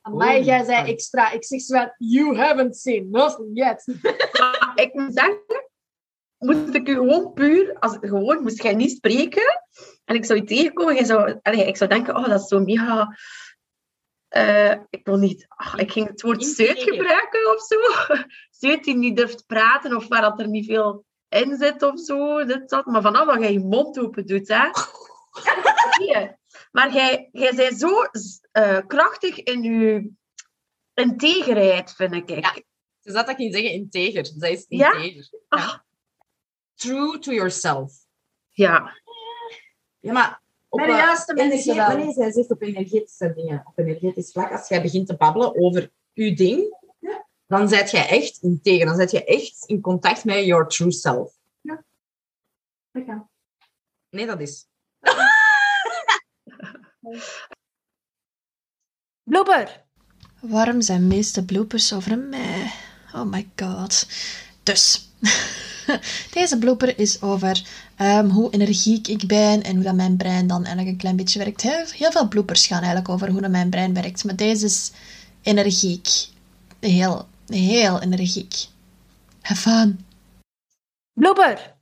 Amai, 0.00 0.36
Oeh. 0.36 0.46
jij 0.46 0.64
zei 0.64 0.90
extra. 0.92 1.30
Ik 1.30 1.44
zeg 1.44 1.60
zo. 1.60 1.88
You 1.96 2.36
haven't 2.36 2.76
seen 2.76 3.10
nothing 3.10 3.50
yet. 3.52 3.86
Maar 4.40 4.72
ik 4.74 4.94
moet 4.94 5.14
zeggen, 5.14 5.70
moest 6.38 6.74
ik 6.74 6.88
u 6.88 6.94
gewoon 6.94 7.32
puur, 7.32 7.76
als, 7.78 7.96
gewoon 8.00 8.42
moest 8.42 8.62
jij 8.62 8.74
niet 8.74 8.90
spreken, 8.90 9.62
en 10.04 10.14
ik 10.14 10.24
zou 10.24 10.38
je 10.38 10.44
tegenkomen, 10.44 10.94
jij 10.94 11.04
zou, 11.04 11.38
allee, 11.42 11.66
ik 11.66 11.76
zou 11.76 11.90
denken, 11.90 12.16
oh, 12.16 12.28
dat 12.28 12.40
is 12.40 12.48
zo 12.48 12.60
mega... 12.60 13.16
eh, 14.28 14.70
ik 14.90 15.00
wil 15.04 15.16
niet... 15.16 15.46
ach, 15.48 15.76
ik 15.76 15.92
ging 15.92 16.08
het 16.08 16.22
woord 16.22 16.44
zeut 16.44 16.82
gebruiken 16.82 17.54
of 17.54 17.62
zo. 17.62 17.76
Zeut 18.60 18.84
die 18.84 18.96
niet 18.96 19.16
durft 19.16 19.46
praten, 19.46 19.96
of 19.96 20.08
waar 20.08 20.20
dat 20.20 20.40
er 20.40 20.48
niet 20.48 20.66
veel 20.66 21.04
in 21.28 21.56
zit 21.56 21.82
of 21.82 22.00
zo, 22.00 22.44
dit, 22.44 22.68
dat. 22.68 22.86
Maar 22.86 23.02
vanaf 23.02 23.26
dat 23.26 23.40
jij 23.40 23.52
je 23.52 23.60
mond 23.60 23.98
open 23.98 24.26
doet, 24.26 24.48
hè. 24.48 24.68
Nee, 25.98 26.30
maar 26.72 26.92
jij, 26.92 27.28
jij 27.32 27.54
bent 27.54 27.78
zo 27.78 27.88
eh, 28.52 28.78
krachtig 28.86 29.42
in 29.42 29.62
je 29.62 30.10
integerheid, 30.94 31.92
vind 31.92 32.12
ik. 32.12 32.30
Ja. 32.30 32.56
Dus 33.00 33.12
dat 33.12 33.28
ik 33.28 33.36
niet 33.36 33.54
zeggen 33.54 33.72
integer. 33.72 34.26
Zij 34.36 34.52
is 34.52 34.64
Ja? 34.68 34.92
integer. 34.92 35.84
True 36.74 37.18
to 37.18 37.32
yourself. 37.32 37.92
Ja. 38.50 38.96
Ja, 40.00 40.12
maar... 40.12 40.40
Op, 40.68 40.80
juiste 40.80 41.34
mensen 41.34 41.72
energie-. 41.72 41.96
Wanneer 41.96 42.12
zij 42.12 42.32
zegt 42.32 42.50
op 42.50 42.62
energetische 42.62 43.32
dingen, 43.34 43.62
op 43.66 43.78
energetisch 43.78 44.32
vlak, 44.32 44.50
als 44.50 44.68
jij 44.68 44.82
begint 44.82 45.06
te 45.06 45.16
babbelen 45.16 45.56
over 45.56 45.90
uw 46.14 46.34
ding, 46.34 46.76
dan 47.46 47.68
zet 47.68 47.90
jij 47.90 48.08
echt 48.08 48.42
integer. 48.42 48.86
Dan 48.86 48.96
zet 48.96 49.10
je 49.10 49.24
echt 49.24 49.64
in 49.66 49.80
contact 49.80 50.24
met 50.24 50.44
your 50.44 50.66
true 50.66 50.92
self. 50.92 51.32
Dat 51.62 51.82
kan. 53.06 53.28
Nee, 54.10 54.26
dat 54.26 54.40
is... 54.40 54.66
Blooper. 59.24 59.84
Waarom 60.40 60.80
zijn 60.80 61.06
meeste 61.06 61.44
bloopers 61.44 61.92
over 61.92 62.18
mij? 62.18 62.72
Oh 63.14 63.24
my 63.24 63.50
god. 63.56 64.06
Dus, 64.62 65.10
deze 66.34 66.58
blooper 66.58 66.98
is 66.98 67.22
over 67.22 67.62
ehm, 67.96 68.28
hoe 68.28 68.50
energiek 68.50 69.08
ik 69.08 69.26
ben 69.26 69.62
en 69.62 69.74
hoe 69.74 69.84
dat 69.84 69.94
mijn 69.94 70.16
brein 70.16 70.46
dan 70.46 70.56
eigenlijk 70.56 70.88
een 70.88 70.96
klein 70.96 71.16
beetje 71.16 71.38
werkt. 71.38 71.62
Heel, 71.62 71.84
heel 71.86 72.10
veel 72.10 72.28
bloopers 72.28 72.66
gaan 72.66 72.78
eigenlijk 72.78 73.08
over 73.08 73.30
hoe 73.30 73.40
dat 73.40 73.50
mijn 73.50 73.70
brein 73.70 73.94
werkt, 73.94 74.24
maar 74.24 74.36
deze 74.36 74.64
is 74.64 74.92
energiek. 75.42 76.08
Heel, 76.80 77.28
heel 77.46 78.00
energiek. 78.00 78.54
Have 79.40 79.60
fun. 79.60 80.06
Blooper. 81.12 81.76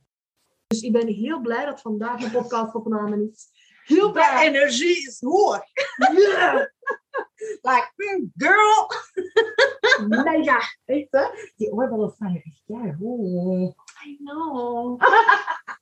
Dus 0.67 0.81
ik 0.81 0.91
ben 0.91 1.07
heel 1.07 1.41
blij 1.41 1.65
dat 1.65 1.81
vandaag 1.81 2.21
een 2.21 2.31
podcastopname 2.31 3.29
is. 3.31 3.47
Heel 3.85 4.11
blij. 4.11 4.47
energie 4.47 5.07
is 5.07 5.17
hoog. 5.19 5.59
Ja. 5.97 6.71
Like, 7.67 7.91
girl. 8.35 8.87
Mega. 10.07 10.59
Echt, 10.85 11.07
hè? 11.09 11.23
Die 11.55 11.71
oorbellen 11.71 12.13
van 12.17 12.41
ja, 12.65 12.95
hoe... 12.99 13.75
I 14.05 14.17
know. 14.23 14.99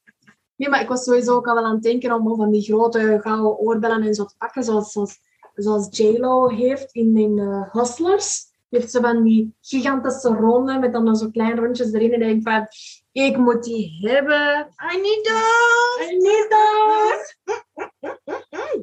Nee, 0.60 0.70
maar 0.70 0.82
ik 0.82 0.88
was 0.88 1.04
sowieso 1.04 1.36
ook 1.36 1.48
al 1.48 1.56
wel 1.56 1.66
aan 1.66 1.74
het 1.74 1.84
denken 1.84 2.14
om 2.14 2.36
van 2.36 2.52
die 2.52 2.62
grote 2.62 3.20
gouden 3.22 3.58
oorbellen 3.58 4.04
en 4.04 4.14
zo 4.14 4.26
te 4.26 4.36
pakken, 4.38 4.64
zoals, 4.64 4.92
zoals, 4.92 5.20
zoals 5.56 5.98
J-Lo 5.98 6.48
heeft 6.48 6.92
in, 6.92 7.18
in 7.18 7.40
eh, 7.40 7.74
Hustlers. 7.74 8.48
Heeft 8.70 8.92
ze 8.92 9.02
van 9.02 9.24
die 9.24 9.56
gigantische 9.62 10.30
ronde 10.30 10.80
met 10.80 10.94
dan 10.94 11.16
zo 11.16 11.30
kleine 11.30 11.62
rondjes 11.62 11.94
erin. 11.94 12.14
En 12.14 12.22
ik 12.22 12.28
denk 12.28 12.44
van, 12.44 12.68
ik 13.12 13.38
moet 13.38 13.64
die 13.64 14.08
hebben. 14.10 14.74
I 14.94 14.98
need 15.02 15.24
those. 15.24 16.12
I 16.12 16.18
need 16.18 16.50
those. 16.50 17.36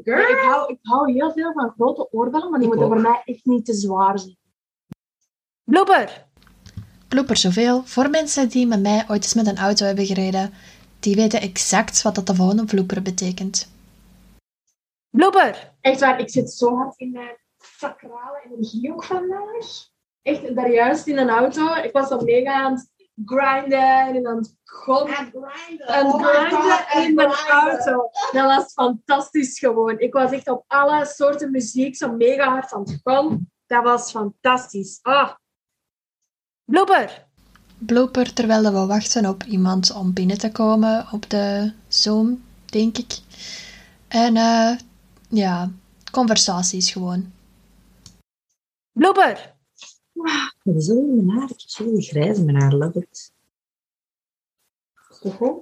Girl. 0.05 0.31
Ik, 0.31 0.39
hou, 0.39 0.73
ik 0.73 0.79
hou 0.83 1.13
heel 1.13 1.33
veel 1.33 1.53
van 1.53 1.73
grote 1.77 2.13
oorbellen, 2.13 2.51
maar 2.51 2.59
die 2.61 2.69
Ik 2.69 2.75
moeten 2.75 2.93
ook. 2.97 3.01
voor 3.03 3.11
mij 3.11 3.23
echt 3.25 3.45
niet 3.45 3.65
te 3.65 3.75
zwaar 3.75 4.19
zijn. 4.19 4.37
Blooper. 5.65 6.27
Blooper 7.09 7.37
zoveel. 7.37 7.83
Voor 7.85 8.11
mensen 8.11 8.49
die 8.49 8.67
met 8.67 8.81
mij 8.81 9.05
ooit 9.09 9.23
eens 9.23 9.35
met 9.35 9.47
een 9.47 9.59
auto 9.59 9.87
hebben 9.87 10.07
gereden, 10.07 10.53
die 11.01 11.15
weten 11.17 11.41
exact 11.41 12.03
wat 12.03 12.15
dat 12.15 12.27
de 12.27 12.35
volgende 12.35 12.65
blooper 12.65 13.03
betekent. 13.03 13.71
Blooper. 15.11 15.73
Echt 15.81 16.01
waar, 16.01 16.21
ik 16.21 16.31
zit 16.31 16.51
zo 16.53 16.77
hard 16.77 16.99
in 16.99 17.11
mijn 17.13 17.37
sacrale 17.59 18.43
energie 18.45 18.93
ook 18.93 19.05
vandaag. 19.05 19.89
Echt, 20.23 20.55
daar 20.55 20.71
juist 20.73 21.07
in 21.07 21.19
een 21.19 21.29
auto. 21.29 21.75
Ik 21.75 21.93
was 21.93 22.11
al 22.11 22.25
mega 22.25 22.53
aan 22.53 22.73
het 22.73 22.91
grinden 23.25 24.15
en 24.15 24.27
aan 24.27 24.37
het 24.37 24.57
grinden 24.65 25.37
in 27.05 27.15
mijn 27.15 27.33
auto. 27.51 28.11
Dat 28.33 28.45
was 28.45 28.73
fantastisch 28.73 29.59
gewoon. 29.59 29.99
Ik 29.99 30.13
was 30.13 30.31
echt 30.31 30.49
op 30.49 30.65
alle 30.67 31.05
soorten 31.05 31.51
muziek 31.51 31.97
zo 31.97 32.13
mega 32.13 32.51
hard 32.51 32.73
aan 32.73 32.81
het 32.81 33.01
gaan. 33.05 33.51
Dat 33.67 33.83
was 33.83 34.11
fantastisch. 34.11 34.99
Ah, 35.03 35.31
Blooper. 36.65 37.27
blooper 37.79 38.33
terwijl 38.33 38.63
we 38.63 38.87
wachten 38.87 39.27
op 39.27 39.43
iemand 39.43 39.95
om 39.95 40.13
binnen 40.13 40.39
te 40.39 40.53
komen 40.53 41.07
op 41.13 41.31
de 41.31 41.73
Zoom, 41.89 42.45
denk 42.65 42.99
ik. 42.99 43.19
En 44.09 44.37
eh, 44.37 44.79
ja, 45.29 45.71
conversaties 46.11 46.91
gewoon. 46.91 47.33
Blooper. 48.93 49.56
Wat 50.63 50.75
is 50.77 50.87
dat 50.87 50.97
in 50.97 51.25
mijn 51.25 51.39
haar? 51.39 51.51
Ik 51.51 51.59
heb 51.61 51.69
zo 51.69 51.85
die 51.85 52.03
grijze 52.03 52.41
in 52.41 52.45
mijn 52.45 52.61
haar. 52.61 52.73
Love 52.73 52.99
it. 52.99 53.33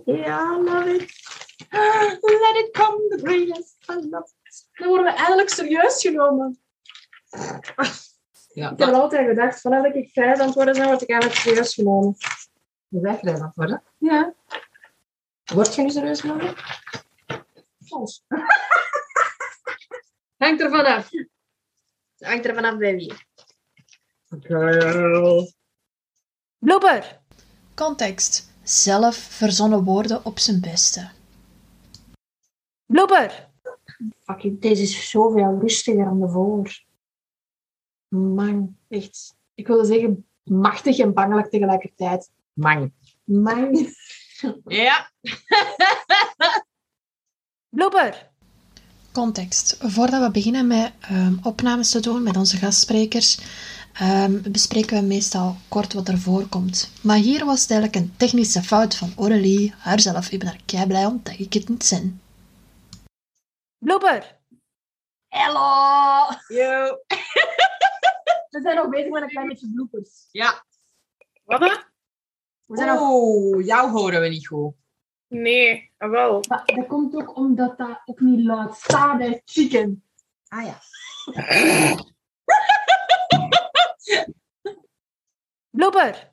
Ja, 0.04 0.58
love 0.58 0.94
it. 0.94 1.00
Let 2.22 2.56
it 2.56 2.70
come, 2.72 3.08
the 3.08 3.18
greatest. 3.22 3.76
I 3.90 3.94
love 3.94 4.28
it. 4.42 4.68
Dan 4.72 4.88
worden 4.88 5.12
we 5.12 5.18
eindelijk 5.18 5.48
serieus 5.48 6.00
genomen. 6.00 6.58
Ja, 8.52 8.70
Ik 8.70 8.78
heb 8.78 8.88
altijd 8.88 9.28
gedacht, 9.28 9.60
vanaf 9.60 9.82
dat 9.82 9.94
ik 9.94 10.10
grijs 10.12 10.38
aan 10.38 10.46
het 10.46 10.54
worden 10.54 10.74
ben, 10.74 10.86
word 10.86 11.02
ik 11.02 11.10
eigenlijk 11.10 11.40
serieus 11.40 11.74
genomen. 11.74 12.16
Je 12.88 13.00
bent 13.00 13.18
grijs 13.18 13.38
aan 13.38 13.46
het 13.46 13.54
worden. 13.54 13.82
Ja. 13.98 14.34
Word 15.44 15.74
je 15.74 15.82
nu 15.82 15.90
serieus 15.90 16.20
genomen? 16.20 16.54
Soms. 17.80 18.24
Hangt 20.36 20.60
er 20.60 20.70
vanaf. 20.70 21.08
Hangt 22.18 22.44
er 22.44 22.54
vanaf 22.54 22.76
bij 22.76 22.96
wie. 22.96 23.12
Girl. 24.40 25.52
Blooper. 26.58 27.20
Context. 27.74 28.52
Zelf 28.62 29.16
verzonnen 29.16 29.84
woorden 29.84 30.24
op 30.24 30.38
zijn 30.38 30.60
beste. 30.60 31.10
Blooper. 32.86 33.48
Fucking, 34.22 34.60
deze 34.60 34.82
is 34.82 35.10
zoveel 35.10 35.58
rustiger 35.60 36.04
dan 36.04 36.20
de 36.20 36.28
voor. 36.28 36.82
Man, 38.08 38.76
echt. 38.88 39.34
Ik 39.54 39.66
wilde 39.66 39.84
zeggen 39.84 40.26
machtig 40.42 40.98
en 40.98 41.14
bangelijk 41.14 41.50
tegelijkertijd. 41.50 42.30
Man. 42.52 42.92
Man. 43.24 43.86
Ja. 44.64 45.10
Blooper. 47.68 48.32
Context. 49.12 49.76
Voordat 49.80 50.22
we 50.22 50.30
beginnen 50.30 50.66
met 50.66 50.92
ehm, 51.00 51.34
opnames 51.42 51.90
te 51.90 52.00
doen 52.00 52.22
met 52.22 52.36
onze 52.36 52.56
gastsprekers, 52.56 53.38
ehm, 53.94 54.50
bespreken 54.50 55.00
we 55.00 55.06
meestal 55.06 55.56
kort 55.68 55.92
wat 55.92 56.08
er 56.08 56.18
voorkomt. 56.18 56.90
Maar 57.02 57.16
hier 57.16 57.44
was 57.44 57.62
het 57.62 57.70
eigenlijk 57.70 58.00
een 58.00 58.16
technische 58.16 58.62
fout 58.62 58.96
van 58.96 59.12
Aurélie, 59.16 59.74
haarzelf. 59.78 60.30
Ik 60.30 60.38
ben 60.38 60.48
er 60.48 60.60
kei 60.64 60.86
blij 60.86 61.06
om 61.06 61.20
dat 61.22 61.38
ik 61.38 61.52
het 61.52 61.68
niet 61.68 61.84
zin. 61.84 62.20
Blooper. 63.78 64.38
Hello! 65.28 66.26
Yo. 66.48 66.98
We 68.50 68.60
zijn 68.62 68.76
nog 68.76 68.88
bezig 68.88 69.10
met 69.10 69.22
een 69.22 69.28
klein 69.28 69.48
beetje 69.48 69.70
bloopers. 69.74 70.28
Ja. 70.30 70.64
Wat? 71.44 71.60
hè? 71.60 71.76
We 72.66 72.76
zijn 72.76 72.88
nog... 72.88 73.00
Oh, 73.00 73.64
jou 73.64 73.90
horen 73.90 74.20
we 74.20 74.28
niet 74.28 74.46
goed. 74.46 74.74
Nee, 75.28 75.92
ah, 75.98 76.10
wel. 76.10 76.44
Maar 76.48 76.62
dat 76.64 76.86
komt 76.86 77.14
ook 77.14 77.36
omdat 77.36 77.78
dat 77.78 78.02
ook 78.04 78.20
niet 78.20 78.44
luid 78.44 78.74
staat 78.74 79.18
bij 79.18 79.42
chicken. 79.44 80.04
Ah 80.48 80.64
ja. 80.64 80.78
Blooper. 85.70 86.30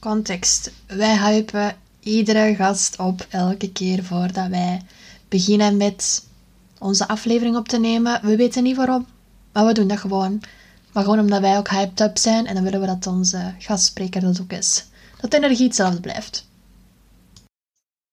Context. 0.00 0.72
Wij 0.86 1.18
hypen 1.18 1.76
iedere 2.00 2.54
gast 2.54 2.98
op 2.98 3.26
elke 3.30 3.72
keer 3.72 4.04
voordat 4.04 4.48
wij 4.48 4.82
beginnen 5.28 5.76
met 5.76 6.28
onze 6.78 7.08
aflevering 7.08 7.56
op 7.56 7.68
te 7.68 7.78
nemen. 7.78 8.20
We 8.22 8.36
weten 8.36 8.62
niet 8.62 8.76
waarom, 8.76 9.06
maar 9.52 9.66
we 9.66 9.72
doen 9.72 9.88
dat 9.88 9.98
gewoon. 9.98 10.42
Maar 10.92 11.02
gewoon 11.02 11.18
omdat 11.18 11.40
wij 11.40 11.56
ook 11.58 11.68
hyped 11.68 12.00
up 12.00 12.18
zijn 12.18 12.46
en 12.46 12.54
dan 12.54 12.64
willen 12.64 12.80
we 12.80 12.86
dat 12.86 13.06
onze 13.06 13.54
gastspreker 13.58 14.20
dat 14.20 14.40
ook 14.40 14.52
is. 14.52 14.84
Dat 15.20 15.30
de 15.30 15.36
energie 15.36 15.66
hetzelfde 15.66 16.00
blijft. 16.00 16.48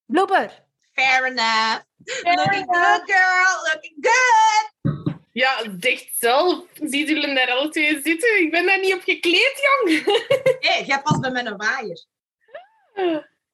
Blooper. 0.05 0.63
Fair 0.91 1.25
enough. 1.25 1.81
Looking 2.23 2.65
good, 2.67 3.01
girl. 3.05 3.71
Looking 3.71 3.97
good. 4.01 5.20
Ja, 5.33 5.63
dicht 5.63 6.17
zelf. 6.17 6.65
Ziet 6.73 7.07
jullie 7.07 7.35
daar 7.35 7.51
alle 7.51 7.69
twee 7.69 8.01
zitten? 8.01 8.41
Ik 8.41 8.51
ben 8.51 8.65
daar 8.65 8.79
niet 8.79 8.93
op 8.93 9.01
gekleed, 9.01 9.61
jong. 9.63 10.03
Hé, 10.65 10.83
jij 10.85 11.01
past 11.01 11.21
bij 11.21 11.31
mijn 11.31 11.57
waaier. 11.57 12.05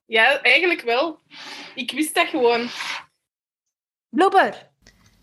Ja, 0.06 0.42
eigenlijk 0.42 0.82
wel. 0.82 1.20
Ik 1.76 1.92
wist 1.92 2.16
dat 2.16 2.28
gewoon. 2.28 2.70
Blooper. 4.10 4.70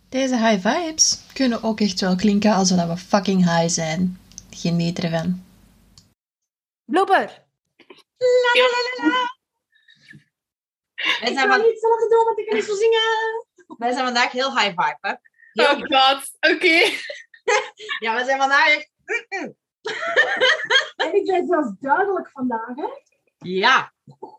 Deze 0.08 0.36
high 0.36 0.68
vibes 0.68 1.20
kunnen 1.32 1.62
ook 1.62 1.80
echt 1.80 2.00
wel 2.00 2.16
klinken 2.16 2.52
alsof 2.52 2.86
we 2.86 2.96
fucking 2.96 3.44
high 3.44 3.68
zijn. 3.68 4.20
Geniet 4.50 4.98
ervan. 4.98 5.44
Blooper. 6.84 7.42
Wij 11.04 11.20
Ik 11.20 11.26
zijn, 11.26 11.34
kan 11.34 11.48
van, 11.48 11.58
niet 11.58 11.70
hetzelfde 11.70 12.08
doen, 12.08 12.24
want 12.24 12.38
ik 12.38 12.46
kan 12.46 12.56
niet 12.56 12.64
zo 12.64 12.74
zingen. 12.74 13.46
wij 13.78 13.92
zijn 13.92 14.04
vandaag 14.04 14.32
heel 14.32 14.58
high 14.58 14.68
vibe, 14.68 14.98
hè? 15.00 15.14
Oh 15.54 15.78
god, 15.78 16.30
oké. 16.40 16.78
Ja, 18.04 18.16
we 18.16 18.24
zijn 18.24 18.38
vandaag 18.38 18.68
echt... 18.68 18.90
En 20.96 21.14
ik 21.14 21.24
ben 21.24 21.46
zelfs 21.46 21.70
duidelijk 21.80 22.30
vandaag, 22.30 22.74
hè. 22.74 22.88
Ja. 23.38 23.92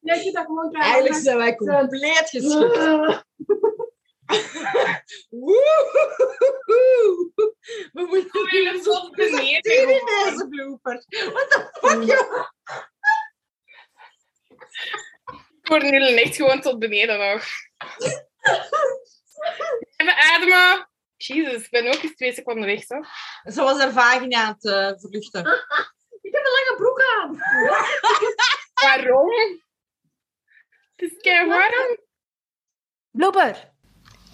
Vind 0.00 0.34
dat 0.34 0.44
gewoon 0.46 0.70
klaar. 0.70 0.82
Eigenlijk 0.84 1.14
zijn 1.14 1.36
wij 1.36 1.54
compleet 1.56 2.28
geschikt. 2.30 2.76
We 7.92 8.06
moeten 8.06 8.40
Oh, 8.40 8.50
jullie 8.50 8.68
zijn 8.68 8.82
zo 8.82 9.10
beneden 9.10 9.88
in 9.88 10.06
deze 10.06 10.46
blooper. 10.48 11.04
What 11.08 11.50
the 11.50 11.68
fuck, 11.80 12.02
joh? 12.02 12.46
Ik 15.64 15.70
word 15.70 15.82
nu 15.82 16.16
echt 16.16 16.36
gewoon 16.36 16.60
tot 16.60 16.78
beneden 16.78 17.18
nog. 17.18 17.44
Even 19.96 20.16
ademen. 20.16 20.88
Jezus, 21.16 21.64
ik 21.64 21.70
ben 21.70 21.86
ook 21.86 22.02
eens 22.02 22.14
twee 22.14 22.34
seconden 22.34 22.66
weg, 22.66 22.84
zo. 22.84 22.94
Ze 23.52 23.62
was 23.62 23.78
haar 23.78 23.92
vagina 23.92 24.42
aan 24.42 24.52
het 24.52 24.64
eh, 24.64 25.00
verluchten. 25.00 25.40
ik 26.20 26.32
heb 26.32 26.44
een 26.44 26.52
lange 26.52 26.74
broek 26.76 27.00
aan. 27.00 27.38
Waarom? 28.74 29.30
Het 30.96 31.12
is 31.12 31.20
kei 31.20 31.48
warm. 31.48 31.98
Blooper. 33.10 33.72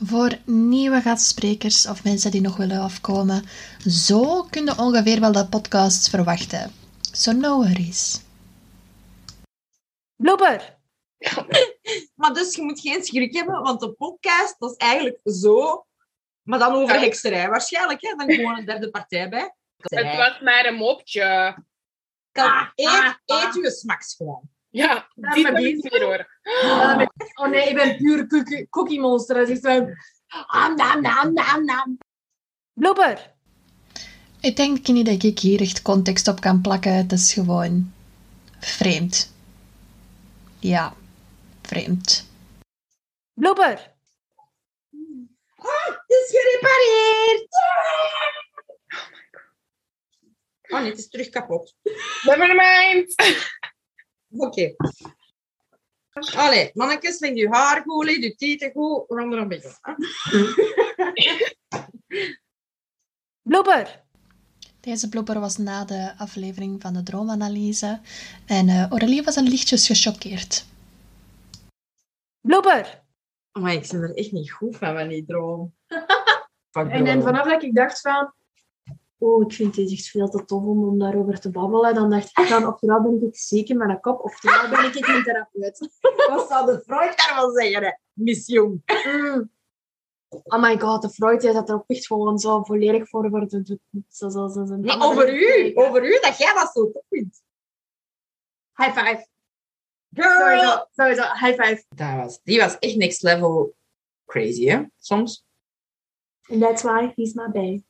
Voor 0.04 0.38
nieuwe 0.44 1.00
gastsprekers 1.00 1.86
of 1.86 2.04
mensen 2.04 2.30
die 2.30 2.40
nog 2.40 2.56
willen 2.56 2.80
afkomen, 2.80 3.44
zo 3.86 4.42
kun 4.42 4.64
je 4.64 4.78
ongeveer 4.78 5.20
wel 5.20 5.32
de 5.32 5.46
podcasts 5.46 6.08
verwachten. 6.08 6.72
So 7.12 7.32
no 7.32 7.56
worries. 7.56 8.20
Blooper. 10.16 10.79
Maar 12.14 12.34
dus 12.34 12.54
je 12.54 12.62
moet 12.62 12.80
geen 12.80 13.04
schrik 13.04 13.34
hebben, 13.34 13.62
want 13.62 13.80
de 13.80 13.92
podcast, 13.92 14.54
dat 14.58 14.70
is 14.70 14.76
eigenlijk 14.76 15.20
zo... 15.24 15.84
Maar 16.42 16.58
dan 16.58 16.72
over 16.74 16.94
Ja. 16.94 17.00
hekserij 17.00 17.48
waarschijnlijk, 17.48 18.02
hè? 18.02 18.14
Dan 18.16 18.32
gewoon 18.32 18.58
een 18.58 18.64
derde 18.64 18.90
partij 18.90 19.28
bij. 19.28 19.54
Het 19.76 20.16
was 20.16 20.40
maar 20.40 20.66
een 20.66 20.74
mopje. 20.74 21.56
Kan, 22.32 22.70
eet, 22.74 22.86
ah, 22.86 23.14
ah. 23.26 23.44
eet 23.44 23.54
je 23.54 23.70
smaks 23.70 24.14
gewoon. 24.14 24.42
Ja, 24.68 25.08
Ja, 25.14 25.30
die- 25.50 25.76
ik 25.76 25.90
weer 25.90 26.04
horen. 26.04 26.26
Oh 27.34 27.48
nee, 27.48 27.68
ik 27.68 27.74
ben 27.74 27.96
puur 27.96 28.26
cookie, 28.26 28.68
cookie 28.68 29.00
monster. 29.00 29.36
Dat 29.36 29.48
is 29.48 29.60
zo... 29.60 29.86
Am, 30.46 30.74
nam, 30.76 31.00
nam, 31.00 31.32
nam, 31.32 31.64
nam. 31.64 31.98
Blooper. 32.72 33.32
Ik 34.40 34.56
denk 34.56 34.86
niet 34.86 35.06
dat 35.06 35.22
ik 35.22 35.38
hier 35.38 35.60
echt 35.60 35.82
context 35.82 36.28
op 36.28 36.40
kan 36.40 36.60
plakken. 36.60 36.94
Het 36.94 37.12
is 37.12 37.32
gewoon 37.32 37.92
vreemd. 38.58 39.32
Ja, 40.58 40.94
vreemd. 41.70 42.28
Blooper. 43.32 43.94
Het 45.56 46.04
is 46.06 46.30
gerepareerd! 46.30 47.48
Oh 50.68 50.80
nee, 50.80 50.90
het 50.90 50.98
is 50.98 51.08
terug 51.08 51.28
kapot. 51.28 51.74
Never 52.22 52.54
mind. 52.54 53.14
Oké. 54.46 54.74
Allee, 56.36 56.70
mannetjes, 56.74 57.18
leg 57.20 57.34
je 57.34 57.48
haar 57.48 57.82
goed, 57.86 58.04
leg 58.04 58.16
je 58.16 58.34
tieten 58.34 58.72
goed. 58.72 59.04
We 59.08 59.16
gaan 59.16 59.32
er 59.32 59.38
een 59.38 59.48
beetje. 59.48 59.76
Blooper. 63.42 64.02
Deze 64.80 65.08
blooper 65.08 65.40
was 65.40 65.56
na 65.56 65.84
de 65.84 66.14
aflevering 66.18 66.80
van 66.80 66.92
de 66.92 67.02
droomanalyse. 67.02 68.00
En 68.46 68.68
eh 68.68 68.88
Aurélie 68.88 69.22
was 69.22 69.36
een 69.36 69.48
lichtjes 69.48 69.86
gechoqueerd. 69.86 70.68
Blooper. 72.40 73.04
Maar 73.52 73.72
ik 73.72 73.88
ben 73.90 74.02
er 74.02 74.14
echt 74.14 74.32
niet 74.32 74.52
goed 74.52 74.76
van, 74.76 74.96
van 74.96 75.08
die 75.08 75.24
droom. 75.24 75.74
En, 76.72 77.22
vanaf 77.22 77.46
dat 77.46 77.62
ik 77.62 77.74
dacht 77.74 78.00
van... 78.00 78.32
Oh, 79.18 79.42
ik 79.42 79.52
vind 79.52 79.74
dit 79.74 79.90
echt 79.92 80.08
veel 80.08 80.28
te 80.28 80.44
tof 80.44 80.62
om, 80.64 80.84
om 80.84 80.98
daarover 80.98 81.40
te 81.40 81.50
babbelen. 81.50 81.94
Dan 81.94 82.10
dacht 82.10 82.38
ik 82.38 82.44
van, 82.46 82.66
oftewel 82.66 83.02
ben 83.02 83.22
ik 83.28 83.36
ziek 83.36 83.68
in 83.68 83.76
mijn 83.76 84.00
kop, 84.00 84.20
oftewel 84.24 84.68
ben 84.68 84.84
ik 84.84 84.94
een 84.94 85.22
therapeut. 85.22 85.88
Wat 86.30 86.48
zou 86.48 86.66
de 86.66 86.82
Freud 86.86 87.16
daarvan 87.16 87.52
zeggen, 87.52 87.82
hè? 87.82 87.92
Mm. 88.14 89.50
Oh 90.30 90.62
my 90.62 90.78
god, 90.78 91.02
de 91.02 91.10
Freud 91.10 91.40
die 91.40 91.52
zat 91.52 91.68
er 91.68 91.74
ook 91.74 91.84
echt 91.86 92.06
gewoon 92.06 92.38
zo 92.38 92.62
volledig 92.62 93.08
voor 93.08 93.28
voor 93.30 93.48
de... 93.48 93.62
de- 93.62 93.80
Zo, 94.08 94.28
zo, 94.28 94.48
zo, 94.48 94.64
zo, 94.64 94.76
Nee, 94.76 95.00
over 95.00 95.34
u. 95.34 95.72
Over 95.74 96.04
u, 96.04 96.18
dat 96.20 96.38
jij 96.38 96.54
dat 96.54 96.70
zo 96.72 96.90
tof 96.90 97.02
vindt. 97.08 97.42
High 98.76 98.98
five. 98.98 99.26
Girl. 100.12 100.38
Sowieso, 100.38 100.86
sowieso. 100.96 101.22
High 101.34 101.54
five. 101.54 101.84
Dat 101.94 102.16
was, 102.16 102.40
die 102.42 102.58
was 102.60 102.78
echt 102.78 102.96
next 102.96 103.22
level 103.22 103.74
crazy, 104.26 104.66
hè? 104.68 104.84
Soms. 104.98 105.44
And 106.50 106.60
that's 106.60 106.82
why 106.82 107.12
he's 107.16 107.34
my 107.34 107.48
bae. 107.48 107.82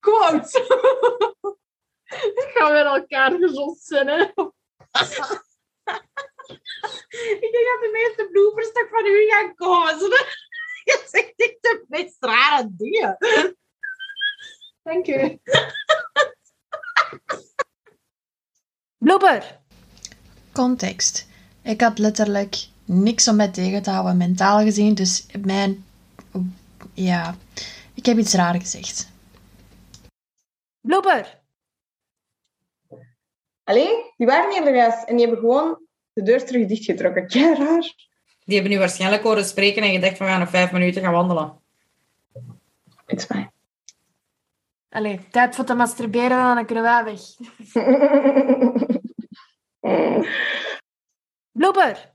Quote. 0.00 0.48
Gaan 2.54 2.68
we 2.68 2.72
met 2.72 2.84
elkaar 2.86 3.32
gezond 3.32 3.78
zijn, 3.78 4.06
hè? 4.08 4.20
Ik 4.20 4.34
denk 7.40 7.66
dat 7.66 7.80
de 7.80 7.90
meeste 7.92 8.28
bloopers 8.32 8.72
toch 8.72 8.88
van 8.90 9.06
u 9.06 9.26
gaan 9.30 9.54
komen. 9.54 9.98
Dat- 9.98 10.26
Je 10.84 11.04
zegt 11.10 11.32
echt 11.36 11.56
de 11.62 11.84
meest 11.88 12.16
rare 12.24 12.66
dingen. 12.70 13.16
Dank 14.86 15.06
u. 15.06 15.38
Blooper. 19.04 19.60
Context. 20.52 21.28
Ik 21.62 21.80
had 21.80 21.98
letterlijk 21.98 22.66
niks 22.84 23.28
om 23.28 23.36
mij 23.36 23.48
tegen 23.48 23.82
te 23.82 23.90
houden 23.90 24.16
mentaal 24.16 24.58
gezien, 24.58 24.94
dus 24.94 25.26
mijn... 25.44 25.84
Ja, 26.92 27.36
ik 27.94 28.06
heb 28.06 28.18
iets 28.18 28.34
raar 28.34 28.60
gezegd. 28.60 29.12
Blooper. 30.80 31.40
Allee, 33.64 34.12
die 34.16 34.26
waren 34.26 34.52
hier 34.52 34.72
de 34.72 34.80
gast 34.80 35.08
en 35.08 35.16
die 35.16 35.26
hebben 35.26 35.44
gewoon 35.44 35.78
de 36.12 36.22
deur 36.22 36.44
terug 36.44 36.66
dichtgetrokken. 36.66 37.26
Kei 37.32 37.54
raar. 37.54 37.94
Die 38.44 38.54
hebben 38.54 38.72
nu 38.72 38.78
waarschijnlijk 38.78 39.22
horen 39.22 39.44
spreken 39.44 39.82
en 39.82 39.92
gedacht, 39.92 40.18
we 40.18 40.24
gaan 40.24 40.40
nog 40.40 40.50
vijf 40.50 40.72
minuten 40.72 41.02
gaan 41.02 41.12
wandelen. 41.12 41.60
It's 43.06 43.24
fine. 43.24 43.54
Allee, 44.96 45.20
tijd 45.30 45.54
voor 45.54 45.64
te 45.64 45.74
masturberen, 45.74 46.54
dan 46.54 46.66
kunnen 46.66 46.84
wij 46.84 47.04
weg. 47.04 47.20
Blooper. 51.58 52.12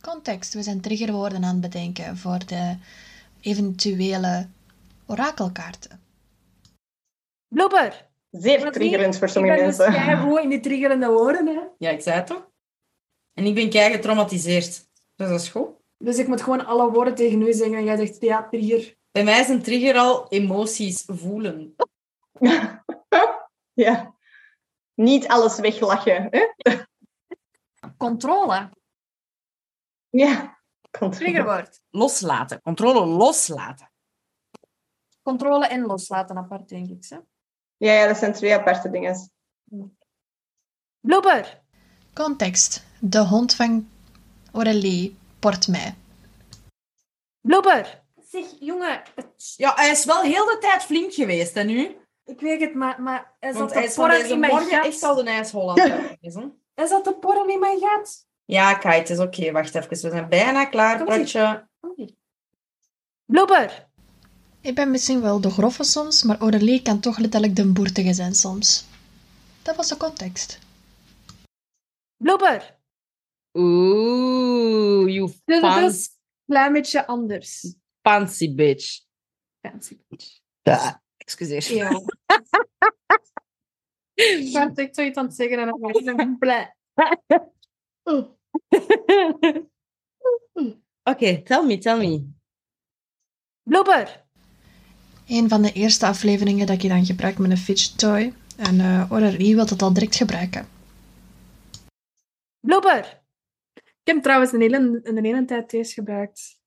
Context. 0.00 0.54
We 0.54 0.62
zijn 0.62 0.80
triggerwoorden 0.80 1.44
aan 1.44 1.52
het 1.52 1.60
bedenken 1.60 2.16
voor 2.16 2.38
de 2.46 2.76
eventuele 3.40 4.48
orakelkaarten. 5.06 6.00
Blooper. 7.48 8.08
Zeer 8.30 8.72
triggerend 8.72 9.18
voor 9.18 9.28
sommige 9.28 9.54
ik 9.54 9.60
ben 9.60 9.68
mensen. 9.68 9.92
dus 9.92 10.18
gewoon 10.18 10.42
in 10.42 10.48
die 10.48 10.60
triggerende 10.60 11.08
woorden, 11.08 11.46
hè. 11.46 11.60
Ja, 11.78 11.90
ik 11.90 12.00
zei 12.00 12.16
het 12.16 12.26
toch? 12.26 12.50
En 13.32 13.44
ik 13.44 13.54
ben 13.54 13.70
kei 13.70 13.92
getraumatiseerd. 13.92 14.86
Dus 15.16 15.28
dat 15.28 15.40
is 15.40 15.48
goed. 15.48 15.68
Dus 15.96 16.18
ik 16.18 16.28
moet 16.28 16.42
gewoon 16.42 16.66
alle 16.66 16.90
woorden 16.90 17.14
tegen 17.14 17.42
u 17.42 17.52
zeggen 17.52 17.76
en 17.76 17.84
jij 17.84 17.96
zegt, 17.96 18.20
ja, 18.20 18.48
trigger. 18.50 18.96
Bij 19.10 19.24
mij 19.24 19.40
is 19.40 19.48
een 19.48 19.62
trigger 19.62 19.96
al 19.96 20.28
emoties 20.28 21.04
voelen. 21.06 21.74
ja. 23.86 24.14
Niet 24.94 25.28
alles 25.28 25.58
weglachen. 25.58 26.28
Hè? 26.30 26.46
Controle. 27.96 28.70
Ja. 30.08 30.58
Controle. 30.90 31.14
Triggerwoord. 31.24 31.80
Loslaten. 31.90 32.62
Controle 32.62 33.06
loslaten. 33.06 33.90
Controle 35.22 35.66
en 35.66 35.80
loslaten 35.86 36.36
apart, 36.36 36.68
denk 36.68 36.88
ik. 36.90 37.06
Hè? 37.08 37.18
Ja, 37.76 37.92
ja, 37.92 38.06
dat 38.06 38.16
zijn 38.16 38.32
twee 38.32 38.54
aparte 38.54 38.90
dingen. 38.90 39.30
Blooper. 41.00 41.62
Context. 42.14 42.84
De 43.00 43.26
hond 43.26 43.54
van 43.54 43.88
Aurélie 44.52 45.18
port 45.38 45.68
mij. 45.68 45.94
Blooper. 47.40 48.02
Zeg, 48.30 48.44
jongen, 48.60 49.02
het- 49.14 49.54
Ja, 49.56 49.74
hij 49.74 49.90
is 49.90 50.04
wel 50.04 50.22
heel 50.22 50.44
de 50.44 50.58
tijd 50.60 50.82
flink 50.82 51.12
geweest, 51.12 51.54
hè, 51.54 51.62
nu? 51.62 51.96
Ik 52.28 52.40
weet 52.40 52.60
het, 52.60 52.74
maar, 52.74 53.02
maar 53.02 53.36
hij 53.40 53.52
Want 53.52 53.70
zat 53.72 53.80
te 53.82 53.86
is 53.88 53.94
porren 53.94 54.28
in 54.30 54.38
mijn 54.38 54.52
morgen 54.52 54.70
gat. 54.70 54.86
echt 54.86 55.02
al 55.02 55.14
de 55.14 55.30
ijsholland 55.30 55.80
geweest, 55.80 56.36
hè? 56.36 56.46
Hij 56.74 56.86
zat 56.86 57.04
te 57.04 57.14
porren 57.14 57.48
in 57.48 57.58
mijn 57.60 57.78
gat. 57.80 58.26
Ja, 58.44 58.74
kijk, 58.74 58.98
het 58.98 59.10
is 59.10 59.18
oké. 59.18 59.52
Wacht 59.52 59.74
even. 59.74 59.88
We 59.88 59.96
zijn 59.96 60.28
bijna 60.28 60.64
klaar. 60.64 61.04
Pratje. 61.04 61.68
Blooper. 63.24 63.86
Ik 64.60 64.74
ben 64.74 64.90
misschien 64.90 65.20
wel 65.20 65.40
de 65.40 65.50
grove 65.50 65.84
soms, 65.84 66.22
maar 66.22 66.38
Aurélie 66.38 66.82
kan 66.82 67.00
toch 67.00 67.18
letterlijk 67.18 67.56
de 67.56 67.72
boertige 67.72 68.12
zijn 68.14 68.34
soms. 68.34 68.84
Dat 69.62 69.76
was 69.76 69.88
de 69.88 69.96
context. 69.96 70.58
Blooper. 72.16 72.76
Oeh, 73.52 75.08
you 75.14 75.26
Dus 75.44 75.60
het 75.60 75.60
fan- 75.72 75.84
is 75.84 76.06
een 76.06 76.54
klein 76.54 76.72
beetje 76.72 77.06
anders. 77.06 77.74
fancy 78.02 78.54
bitch. 78.54 79.00
Fancy 79.60 79.98
bitch. 80.08 80.40
Ja, 80.62 81.02
excuseer. 81.28 81.74
Ja. 81.74 81.90
Ik 84.14 84.52
was 84.52 84.74
echt 84.74 84.94
zoiets 84.94 85.18
aan 85.18 85.24
het 85.24 85.34
zeggen 85.34 85.58
en 85.58 85.66
dan 85.66 85.80
was 85.80 85.96
ik 85.96 86.38
blij. 86.38 86.74
Oké, 91.02 91.42
tell 91.42 91.64
me, 91.64 91.78
tell 91.78 91.98
me. 91.98 92.28
Blooper. 93.62 94.26
Een 95.26 95.48
van 95.48 95.62
de 95.62 95.72
eerste 95.72 96.06
afleveringen 96.06 96.66
dat 96.66 96.82
je 96.82 96.88
dan 96.88 97.06
gebruikt 97.06 97.38
met 97.38 97.50
een 97.50 97.56
fidget 97.56 97.98
toy. 97.98 98.34
En 98.56 98.80
eh 98.80 99.10
Aurélie 99.10 99.54
wil 99.54 99.66
het 99.66 99.82
al 99.82 99.92
direct 99.92 100.16
gebruiken. 100.16 100.68
Blooper. 102.60 103.22
Ik 103.74 104.14
heb 104.14 104.22
trouwens 104.22 104.52
een 104.52 104.60
hele, 104.60 105.00
een 105.02 105.24
hele 105.24 105.44
tijd 105.44 105.70
deze 105.70 105.92
gebruikt. 105.92 106.60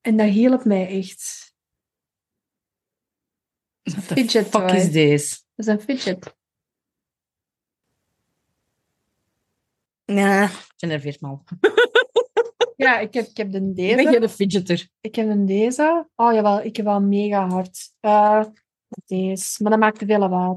En 0.00 0.16
dat 0.16 0.28
hielp 0.28 0.64
mij 0.64 0.98
echt. 0.98 1.49
What 3.92 4.08
the 4.08 4.14
Fidget 4.14 4.46
fuck 4.46 4.68
toy. 4.68 4.76
is 4.76 4.90
this? 4.92 5.44
Dat 5.54 5.66
is 5.66 5.72
een 5.72 5.80
fidget. 5.80 6.34
Generveert 10.76 11.20
me 11.20 11.28
al. 11.28 11.44
Ja, 12.76 12.98
ik 12.98 13.14
heb, 13.14 13.26
ik 13.26 13.36
heb 13.36 13.52
de 13.52 13.58
Ik 13.58 13.74
ben 13.74 13.74
deze. 13.74 14.18
geen 14.18 14.28
fidgeter. 14.28 14.88
Ik 15.00 15.14
heb 15.14 15.28
een 15.28 15.46
deze. 15.46 16.08
Oh 16.16 16.32
jawel, 16.32 16.60
ik 16.62 16.76
heb 16.76 16.84
wel 16.84 17.00
mega 17.00 17.48
hard. 17.48 17.92
Eh, 18.00 18.44
deze. 19.06 19.62
Maar 19.62 19.70
dat 19.70 19.80
maakt 19.80 19.98
te 19.98 20.06
veel 20.06 20.18
lawaai. 20.18 20.56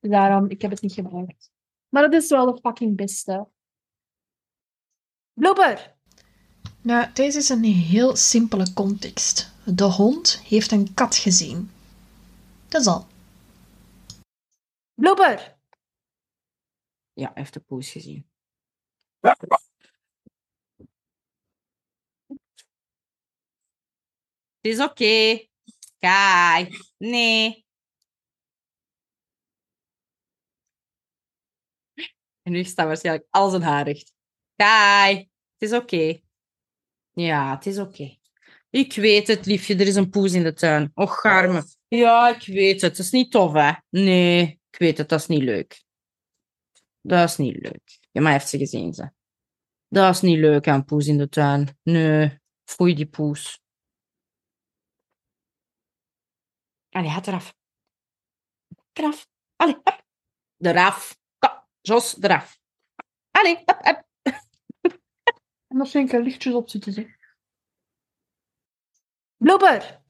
Daarom, 0.00 0.50
ik 0.50 0.62
heb 0.62 0.70
het 0.70 0.80
niet 0.82 0.92
gebruikt. 0.92 1.50
Maar 1.88 2.02
dat 2.10 2.22
is 2.22 2.28
wel 2.28 2.52
de 2.54 2.60
fucking 2.60 2.96
beste. 2.96 3.48
Blooper. 5.32 5.96
Nou, 6.80 7.06
deze 7.12 7.38
is 7.38 7.48
een 7.48 7.64
heel 7.64 8.16
simpele 8.16 8.72
context. 8.72 9.52
De 9.64 9.84
hond 9.84 10.42
heeft 10.48 10.70
een 10.72 10.94
kat 10.94 11.16
gezien. 11.16 11.70
Dat 12.68 12.80
is 12.80 12.86
al. 12.86 13.06
Blooper. 14.94 15.58
Ja, 17.12 17.30
heeft 17.34 17.52
de 17.52 17.60
poes 17.60 17.90
gezien. 17.90 18.30
Het 24.60 24.76
is 24.76 24.80
oké. 24.80 25.46
Kijk. 25.98 26.92
Nee. 26.98 27.66
En 32.42 32.52
nu 32.52 32.64
staat 32.64 32.86
waarschijnlijk 32.86 33.26
alles 33.30 33.54
in 33.54 33.60
haar 33.60 33.84
recht. 33.84 34.14
Kijk. 34.56 35.18
Het 35.58 35.70
is 35.70 35.72
oké. 35.72 36.20
Ja, 37.12 37.54
het 37.54 37.66
is 37.66 37.78
oké. 37.78 38.18
Ik 38.70 38.94
weet 38.94 39.26
het, 39.26 39.46
liefje. 39.46 39.74
Er 39.74 39.86
is 39.86 39.94
een 39.94 40.10
poes 40.10 40.32
in 40.32 40.42
de 40.42 40.52
tuin. 40.52 40.90
Och, 40.94 41.20
garme. 41.20 41.76
Ja, 41.88 42.28
ik 42.28 42.46
weet 42.46 42.80
het. 42.80 42.96
Het 42.96 43.06
is 43.06 43.10
niet 43.10 43.30
tof, 43.30 43.52
hè? 43.52 43.72
Nee, 43.88 44.60
ik 44.70 44.78
weet 44.78 44.98
het. 44.98 45.08
Dat 45.08 45.20
is 45.20 45.26
niet 45.26 45.42
leuk. 45.42 45.84
Dat 47.00 47.28
is 47.28 47.36
niet 47.36 47.56
leuk. 47.56 47.98
Ja, 48.10 48.20
maar 48.20 48.32
heeft 48.32 48.48
ze 48.48 48.58
gezien, 48.58 48.94
ze. 48.94 49.10
Dat 49.88 50.14
is 50.14 50.20
niet 50.20 50.38
leuk, 50.38 50.66
een 50.66 50.84
poes 50.84 51.06
in 51.06 51.18
de 51.18 51.28
tuin. 51.28 51.78
Nee, 51.82 52.40
foei 52.64 52.94
die 52.94 53.06
poes. 53.06 53.60
Allee, 56.88 57.10
gaat 57.10 57.26
eraf. 57.26 57.54
Eraf. 58.92 59.26
Allee, 59.56 59.74
hop. 59.74 60.04
Eraf. 60.58 61.18
Kom, 61.38 61.50
Jos, 61.80 62.22
eraf. 62.22 62.58
Allee, 63.30 63.56
hop, 63.64 63.80
hop. 63.84 64.06
En 65.68 66.00
ik 66.00 66.12
er 66.12 66.22
lichtjes 66.22 66.54
op 66.54 66.70
zitten. 66.70 66.92
Zeg. 66.92 67.16
Blooper. 69.36 70.06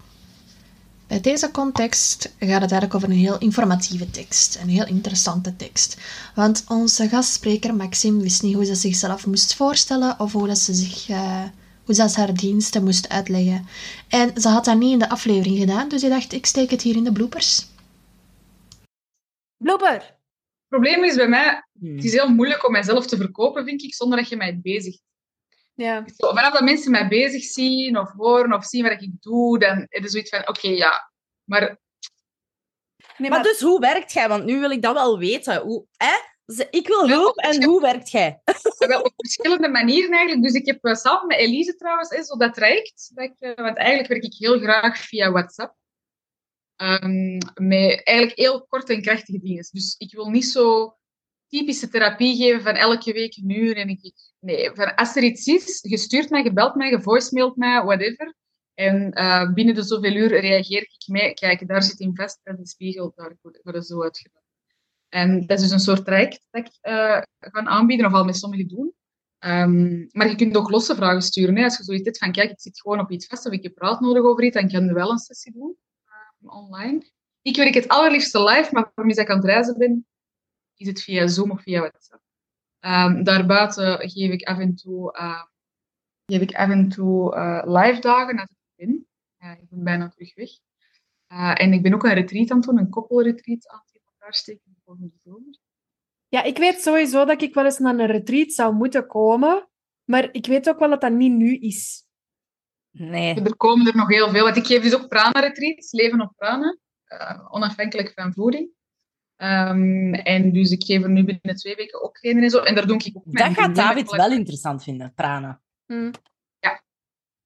Bij 1.09 1.21
deze 1.21 1.51
context 1.51 2.35
gaat 2.39 2.61
het 2.61 2.71
eigenlijk 2.71 2.95
over 2.95 3.09
een 3.09 3.25
heel 3.25 3.39
informatieve 3.39 4.11
tekst. 4.11 4.59
Een 4.63 4.69
heel 4.69 4.87
interessante 4.87 5.57
tekst. 5.57 6.01
Want 6.35 6.65
onze 6.69 7.09
gastspreker 7.09 7.75
Maxime 7.75 8.23
wist 8.23 8.43
niet 8.43 8.55
hoe 8.55 8.65
ze 8.65 8.75
zichzelf 8.75 9.27
moest 9.27 9.55
voorstellen 9.55 10.21
of 10.21 10.33
hoe, 10.33 10.47
dat 10.47 10.59
ze, 10.59 10.75
zich, 10.75 11.09
eh, 11.09 11.45
hoe 11.85 11.95
ze 11.95 12.11
haar 12.13 12.35
diensten 12.35 12.85
moest 12.85 13.09
uitleggen. 13.09 13.67
En 14.09 14.41
ze 14.41 14.49
had 14.49 14.65
dat 14.65 14.79
niet 14.79 14.93
in 14.93 14.99
de 14.99 15.09
aflevering 15.09 15.59
gedaan, 15.59 15.89
dus 15.89 16.03
ik 16.03 16.11
dacht, 16.11 16.33
ik 16.33 16.47
steek 16.47 16.71
het 16.71 16.83
hier 16.83 16.97
in 16.97 17.05
de 17.05 17.13
bloopers. 17.13 17.67
Blooper. 19.57 20.17
probleem 20.69 21.05
is 21.05 21.17
bij 21.17 21.29
mij, 21.29 21.63
Hmm. 21.81 21.97
het 21.97 22.05
is 22.05 22.13
heel 22.13 22.29
moeilijk 22.29 22.67
om 22.67 22.73
mijzelf 22.73 23.07
te 23.07 23.17
verkopen, 23.17 23.65
vind 23.65 23.83
ik, 23.83 23.95
zonder 23.95 24.19
dat 24.19 24.29
je 24.29 24.37
mij 24.37 24.61
bezig 24.63 24.99
Ja. 25.79 26.05
Zo, 26.17 26.29
vanaf 26.29 26.53
dat 26.53 26.63
mensen 26.63 26.91
mij 26.91 27.09
bezig 27.09 27.43
zien 27.43 27.99
of 27.99 28.13
horen 28.13 28.53
of 28.53 28.65
zien 28.65 28.83
wat 28.83 29.03
ik 29.03 29.11
doe, 29.21 29.59
dan 29.59 29.87
is 29.89 30.03
het 30.03 30.11
zoiets 30.11 30.31
van, 30.31 30.49
oké, 30.49 30.69
ja. 30.69 31.11
Maar 31.45 31.79
Nee, 33.17 33.31
Maar 33.31 33.43
dus 33.43 33.61
hoe 33.61 33.81
werkt 33.81 34.13
jij? 34.13 34.29
Want 34.29 34.45
nu 34.45 34.61
wil 34.61 34.71
ik 34.71 34.83
dat 34.83 34.95
wel 34.95 35.19
weten. 35.19 35.61
Hoe, 35.61 35.87
hè? 35.97 36.15
Ik 36.71 36.87
wil 36.87 37.09
hulp 37.09 37.37
en 37.37 37.65
hoe 37.65 37.81
werkt 37.81 38.11
jij? 38.11 38.41
wel 38.79 39.01
op 39.01 39.13
verschillende 39.17 39.69
manieren 39.69 40.11
eigenlijk. 40.11 40.43
Dus 40.43 40.53
ik 40.53 40.67
heb 40.67 40.85
eh, 40.85 40.95
samen 40.95 41.27
met 41.27 41.39
Elise 41.39 41.77
trouwens, 41.77 42.11
hè, 42.11 42.23
zo 42.23 42.37
dat 42.37 42.55
traject. 42.55 43.11
Dat 43.15 43.25
ik, 43.25 43.35
eh, 43.39 43.65
want 43.65 43.77
eigenlijk 43.77 44.09
werk 44.09 44.23
ik 44.23 44.35
heel 44.39 44.59
graag 44.59 44.99
via 44.99 45.31
WhatsApp. 45.31 45.75
Ehm, 46.77 47.37
met 47.55 48.05
eigenlijk 48.05 48.39
heel 48.39 48.67
korte 48.67 48.95
en 48.95 49.03
krachtige 49.03 49.41
dingen. 49.41 49.69
Dus 49.71 49.95
ik 49.99 50.15
wil 50.15 50.31
niet 50.31 50.47
zo 50.47 50.97
typische 51.49 51.89
therapie 51.89 52.37
geven 52.37 52.63
van 52.63 52.75
elke 52.75 53.13
week 53.13 53.37
een 53.37 53.51
uur. 53.51 53.77
En 53.77 53.89
ik, 53.89 54.13
nee, 54.39 54.71
van 54.75 54.95
als 54.95 55.17
er 55.17 55.23
iets 55.23 55.47
is, 55.47 55.79
je 55.89 55.97
stuurt 55.97 56.31
mij, 56.31 56.43
je 56.43 56.53
belt 56.53 56.75
mij, 56.75 56.91
je 56.91 57.03
voicemailt 57.03 57.57
mij, 57.57 57.83
whatever. 57.85 58.35
En 58.75 59.13
eh, 59.13 59.53
binnen 59.53 59.75
de 59.75 59.83
zoveel 59.83 60.15
uur 60.15 60.41
reageer 60.41 60.83
ik 60.83 61.05
mee. 61.07 61.35
Kijk, 61.35 61.69
daar 61.69 61.83
zit 61.83 62.01
in 62.01 62.17
vast, 62.17 62.41
dat 62.43 62.59
is 62.59 62.71
spiegel, 62.71 63.13
daar 63.15 63.37
wordt 63.41 63.63
het 63.65 63.87
zo 63.87 64.03
uitgedaan. 64.03 64.43
En 65.09 65.47
dat 65.47 65.59
is 65.59 65.63
dus 65.63 65.73
een 65.73 65.81
soort 65.81 66.05
traject 66.05 66.47
dat 66.51 66.67
ik 66.67 66.73
eh 66.81 67.21
ga 67.39 67.65
aanbieden, 67.65 68.07
of 68.07 68.13
al 68.13 68.25
met 68.25 68.37
sommigen 68.37 68.69
doen. 68.69 68.95
Ehm, 69.39 70.07
maar 70.11 70.29
je 70.29 70.35
kunt 70.35 70.57
ook 70.57 70.71
losse 70.71 70.95
vragen 70.95 71.23
sturen. 71.23 71.57
Hè. 71.57 71.65
Als 71.65 71.77
je 71.77 71.85
zoiets 71.85 72.05
hebt 72.05 72.19
van, 72.19 72.33
kijk, 72.33 72.51
ik 72.51 72.61
zit 72.61 72.81
gewoon 72.81 73.01
op 73.01 73.11
iets 73.11 73.27
vast 73.27 73.47
of 73.47 73.53
ik 73.53 73.63
heb 73.63 73.79
raad 73.79 74.01
nodig 74.01 74.23
over 74.23 74.45
iets, 74.45 74.55
dan 74.55 74.69
kan 74.69 74.85
je 74.85 74.93
wel 74.93 75.11
een 75.11 75.19
sessie 75.19 75.53
doen 75.53 75.77
eh, 76.05 76.53
online. 76.53 77.11
Ik 77.43 77.57
werk 77.57 77.75
het 77.75 77.89
allerliefste 77.89 78.43
live, 78.43 78.69
maar 78.73 78.91
voor 78.95 79.07
mij 79.07 79.15
dat 79.15 79.25
ik 79.25 79.31
aan 79.31 79.37
het 79.37 79.47
reizen 79.47 79.79
ben, 79.79 80.07
is 80.79 80.87
het 80.87 81.03
via 81.03 81.27
Zoom 81.27 81.51
of 81.51 81.63
via 81.63 81.81
WhatsApp. 81.81 82.23
Ehm, 82.81 83.23
daarbuiten 83.23 84.11
geef 84.11 84.33
ik 84.33 84.43
af 84.43 84.59
en 84.59 84.75
toe, 84.75 85.13
eh, 85.13 85.43
geef 86.27 86.41
ik 86.41 86.55
af 86.55 86.71
en 86.71 86.89
toe 86.89 87.35
eh, 87.35 87.63
live 87.65 88.01
dagen 88.01 88.39
als 88.39 88.51
ik 88.51 88.87
ben. 88.87 89.07
Ja, 89.37 89.53
ik 89.53 89.69
ben 89.69 89.85
bijna 89.85 90.09
terug 90.09 90.35
weg. 90.35 90.51
Eh, 91.27 91.61
en 91.63 91.73
ik 91.73 91.83
ben 91.83 91.95
ook 91.95 92.05
een 92.05 92.15
retreat 92.15 92.51
aan 92.51 92.57
het 92.57 92.67
doen, 92.67 92.79
een 92.79 92.91
koppelretreat 92.91 93.69
aan 93.69 93.83
het 93.85 94.03
elkaar 94.05 94.35
steken 94.35 94.77
volgende 94.85 95.13
zomer. 95.25 95.59
Ja, 96.29 96.43
ik 96.43 96.59
weet 96.59 96.81
sowieso 96.81 97.25
dat 97.25 97.43
ik 97.43 97.55
wel 97.55 97.65
eens 97.65 97.79
naar 97.79 97.99
een 97.99 98.07
retreat 98.07 98.53
zou 98.53 98.75
moeten 98.75 99.07
komen. 99.07 99.69
Maar 100.05 100.29
ik 100.33 100.47
weet 100.47 100.69
ook 100.69 100.79
wel 100.79 100.89
dat 100.89 101.01
dat 101.01 101.13
niet 101.13 101.33
nu 101.33 101.57
is. 101.57 102.05
Nee. 102.91 103.35
Er 103.35 103.57
komen 103.57 103.87
er 103.87 103.97
nog 103.97 104.09
heel 104.09 104.31
veel. 104.31 104.45
Want 104.45 104.57
ik 104.57 104.67
geef 104.67 104.83
dus 104.83 104.95
ook 104.95 105.09
prana-retreats, 105.09 105.93
leven 105.93 106.21
op 106.21 106.33
prana, 106.37 106.79
eh, 107.05 107.55
onafhankelijk 107.55 108.13
van 108.15 108.33
voeding. 108.33 108.71
Ehm, 109.39 110.15
en 110.15 110.53
dus 110.53 110.71
ik 110.71 110.85
geef 110.85 111.03
er 111.03 111.11
nu 111.11 111.25
binnen 111.25 111.57
twee 111.57 111.75
weken 111.75 112.03
ook 112.03 112.19
geen 112.19 112.43
en 112.43 112.51
zo. 112.51 112.59
En 112.59 112.75
daar 112.75 112.87
doe 112.87 112.97
ik 112.97 113.17
ook 113.17 113.25
mijn 113.27 113.55
Dat 113.55 113.65
gaat. 113.65 113.75
David 113.75 114.11
wel 114.11 114.33
interessant 114.33 114.83
vinden, 114.83 115.13
prana. 115.15 115.61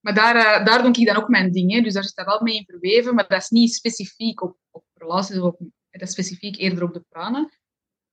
Maar 0.03 0.15
daar, 0.15 0.37
eh, 0.37 0.67
daar 0.67 0.83
doe 0.83 0.93
ik 0.93 1.07
dan 1.07 1.17
ook 1.17 1.29
mijn 1.29 1.53
dingen. 1.53 1.83
Dus 1.83 1.93
daar 1.93 2.05
zit 2.05 2.15
dat 2.15 2.27
wel 2.27 2.43
mee 2.43 2.57
in 2.57 2.65
verweven. 2.65 3.15
Maar 3.15 3.29
dat 3.29 3.41
is 3.41 3.49
niet 3.49 3.75
specifiek 3.75 4.43
op, 4.43 4.57
op 4.71 4.85
relaties. 4.95 5.39
Of 5.39 5.53
op, 5.53 5.59
dat 5.91 6.03
is 6.03 6.11
specifiek 6.11 6.57
eerder 6.57 6.83
op 6.83 6.93
de 6.93 7.05
prana. 7.09 7.51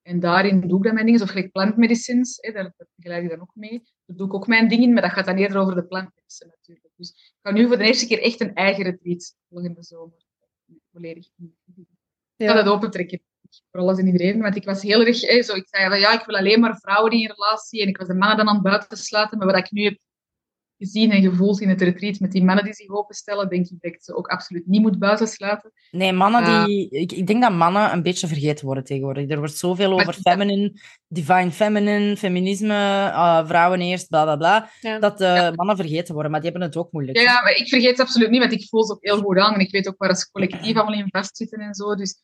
En 0.01 0.19
daarin 0.19 0.67
doe 0.67 0.77
ik 0.77 0.83
dan 0.83 0.93
mijn 0.93 1.05
dingen. 1.05 1.21
Of 1.21 1.29
gelijk 1.29 1.51
plantmedicines, 1.51 2.37
hè, 2.41 2.51
daar, 2.51 2.73
daar 2.77 2.87
begeleid 2.95 3.23
ik 3.23 3.29
dan 3.29 3.41
ook 3.41 3.55
mee. 3.55 3.83
Daar 4.05 4.17
doe 4.17 4.27
ik 4.27 4.33
ook 4.33 4.47
mijn 4.47 4.67
dingen, 4.67 4.93
maar 4.93 5.01
dat 5.01 5.11
gaat 5.11 5.25
dan 5.25 5.37
eerder 5.37 5.57
over 5.57 5.75
de 5.75 5.85
plantmedicine 5.85 6.53
natuurlijk. 6.55 6.93
Dus 6.95 7.09
ik 7.09 7.33
ga 7.41 7.51
nu 7.51 7.67
voor 7.67 7.77
de 7.77 7.83
eerste 7.83 8.07
keer 8.07 8.21
echt 8.21 8.39
een 8.39 8.53
eigen 8.53 8.83
retreat 8.83 9.35
volgende 9.49 9.83
zomer. 9.83 10.25
Volledig. 10.91 11.29
Ik 12.35 12.47
ga 12.47 12.53
dat 12.53 12.67
opentrekken. 12.67 13.21
Voor 13.71 13.81
alles 13.81 13.97
en 13.97 14.05
iedereen. 14.05 14.41
Want 14.41 14.55
ik 14.55 14.65
was 14.65 14.81
heel 14.81 15.05
erg... 15.05 15.17
Zo, 15.17 15.55
ik 15.55 15.67
zei 15.67 15.89
van, 15.89 15.99
ja, 15.99 16.13
ik 16.19 16.25
wil 16.25 16.38
alleen 16.38 16.59
maar 16.59 16.77
vrouwen 16.77 17.12
in 17.12 17.31
relatie. 17.35 17.81
En 17.81 17.88
ik 17.88 17.97
was 17.97 18.07
de 18.07 18.13
mannen 18.13 18.38
dan 18.38 18.47
aan 18.47 18.53
het 18.53 18.63
buiten 18.63 18.97
sluiten. 18.97 19.38
Maar 19.38 19.47
wat 19.47 19.57
ik 19.57 19.71
nu 19.71 19.83
heb 19.83 19.97
gezien 20.79 21.12
en 21.12 21.21
gevoeld 21.21 21.62
in 21.62 21.69
het 21.69 21.81
retreat 21.81 22.19
met 22.19 22.31
die 22.31 22.43
mannen 22.43 22.63
die 22.63 22.73
zich 22.73 22.89
openstellen, 22.89 23.49
denk 23.49 23.65
ik 23.65 23.81
dat 23.81 23.91
ik 23.91 23.97
ze 24.01 24.15
ook 24.15 24.27
absoluut 24.27 24.67
niet 24.67 24.81
moet 24.81 24.99
buitensluiten. 24.99 25.71
Nee, 25.91 26.12
mannen 26.13 26.43
Eh. 26.43 26.65
die... 26.65 26.89
Ik, 26.89 27.12
ik 27.12 27.27
denk 27.27 27.41
dat 27.41 27.51
mannen 27.51 27.91
een 27.91 28.01
beetje 28.01 28.27
vergeten 28.27 28.65
worden 28.65 28.83
tegenwoordig. 28.83 29.29
Er 29.29 29.38
wordt 29.38 29.57
zoveel 29.57 29.93
over 29.93 30.13
feminine, 30.13 30.81
divine 31.07 31.51
feminine, 31.51 32.17
feminisme, 32.17 32.73
eh, 32.73 33.47
vrouwen 33.47 33.81
eerst, 33.81 34.07
bla 34.07 34.23
bla 34.23 34.35
bla. 34.35 34.69
Ja. 34.81 34.99
Dat 34.99 35.21
eh, 35.21 35.51
mannen 35.51 35.75
vergeten 35.75 36.13
worden, 36.13 36.31
maar 36.31 36.41
die 36.41 36.49
hebben 36.49 36.67
het 36.67 36.77
ook 36.77 36.91
moeilijk. 36.91 37.17
Ja, 37.17 37.23
ja, 37.23 37.41
maar 37.41 37.55
ik 37.55 37.67
vergeet 37.67 37.89
het 37.89 37.99
absoluut 37.99 38.29
niet, 38.29 38.39
want 38.39 38.51
ik 38.51 38.67
voel 38.67 38.85
ze 38.85 38.93
ook 38.93 39.03
heel 39.03 39.21
goed 39.21 39.38
aan. 39.38 39.53
En 39.53 39.59
ik 39.59 39.71
weet 39.71 39.88
ook 39.88 39.97
waar 39.97 40.15
ze 40.15 40.31
collectief 40.31 40.75
allemaal 40.77 40.99
in 40.99 41.07
vastzitten 41.09 41.59
en 41.59 41.73
zo. 41.73 41.95
Dus... 41.95 42.21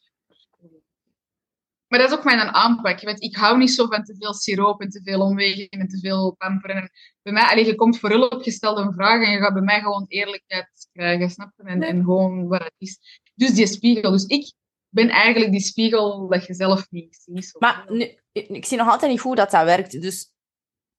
Maar 1.88 2.00
dat 2.00 2.12
is 2.12 2.18
ook 2.18 2.24
mijn 2.24 2.40
aanpak. 2.40 3.02
Want 3.02 3.22
ik 3.22 3.36
hou 3.36 3.58
niet 3.58 3.72
zo 3.72 3.88
van 3.88 4.04
te 4.04 4.16
veel 4.20 4.34
siroop 4.34 4.82
en 4.82 4.90
te 4.90 5.02
veel 5.04 5.22
omwegen 5.22 5.70
en 5.70 5.88
te 5.88 6.00
veel 6.00 6.36
pamperen. 6.38 6.76
En 6.76 6.92
bij 7.22 7.34
mij, 7.34 7.44
allee, 7.44 7.66
je 7.66 7.76
komt 7.76 8.00
voor 8.00 8.10
hulp, 8.10 8.44
je 8.44 8.52
stelt 8.52 8.78
een 8.78 8.94
vraag 8.94 9.26
en 9.26 9.32
je 9.32 9.40
gaat 9.40 9.54
bij 9.54 9.62
mij 9.62 9.80
gewoon 9.80 10.06
eerlijkheid 10.08 10.90
krijgen, 10.92 11.30
snap 11.30 11.52
je? 11.56 11.64
En, 11.64 11.82
en 11.82 12.04
gewoon 12.04 12.48
wat 12.48 12.64
het 12.64 12.74
is. 12.78 13.00
Dus 13.36 13.54
die 13.54 13.68
spiegel. 13.68 14.12
Dus 14.12 14.26
ik 14.26 14.54
ben 14.90 15.10
eigenlijk 15.10 15.52
die 15.52 15.62
spiegel 15.62 16.28
dat 16.28 16.46
je 16.46 16.54
zelf 16.54 16.88
niet 16.90 17.16
ziet. 17.26 17.46
Zo. 17.46 17.60
Maar 17.60 17.86
nu, 17.88 18.20
ik, 18.32 18.66
zie 18.66 18.78
nog 18.78 18.90
altijd 18.90 19.12
niet 19.12 19.20
hoe 19.20 19.36
dat, 19.36 19.52
dat 19.52 19.64
werkt. 19.64 20.02
Dus 20.02 20.34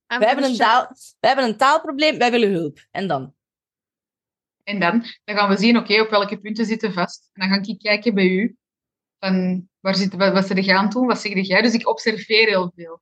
wij 0.06 0.28
hebben, 0.28 0.44
een 0.44 0.56
taal, 0.56 0.86
wij 1.20 1.30
hebben 1.30 1.44
een 1.44 1.56
taalprobleem, 1.56 2.18
wij 2.18 2.30
willen 2.30 2.52
hulp. 2.52 2.86
En 2.90 3.08
dan? 3.08 3.34
En 4.62 4.80
dan, 4.80 5.04
dan 5.24 5.36
gaan 5.36 5.48
we 5.48 5.56
zien, 5.56 5.76
oké, 5.76 6.00
op 6.00 6.10
welke 6.10 6.40
punten 6.40 6.66
zitten 6.66 6.92
vast. 6.92 7.30
En 7.32 7.48
dan 7.48 7.58
ga 7.58 7.70
ik 7.70 7.78
kijken 7.78 8.14
bij 8.14 8.28
u. 8.28 8.56
Van, 9.18 9.68
waar 9.86 9.94
zit, 9.94 10.14
wat, 10.14 10.32
wat 10.32 10.50
er 10.50 10.58
aan 10.74 10.90
doen? 10.90 11.06
Wat 11.06 11.20
zeg 11.20 11.46
jij? 11.46 11.62
Dus 11.62 11.72
ik 11.74 11.88
observeer 11.88 12.46
heel 12.46 12.72
veel. 12.76 13.00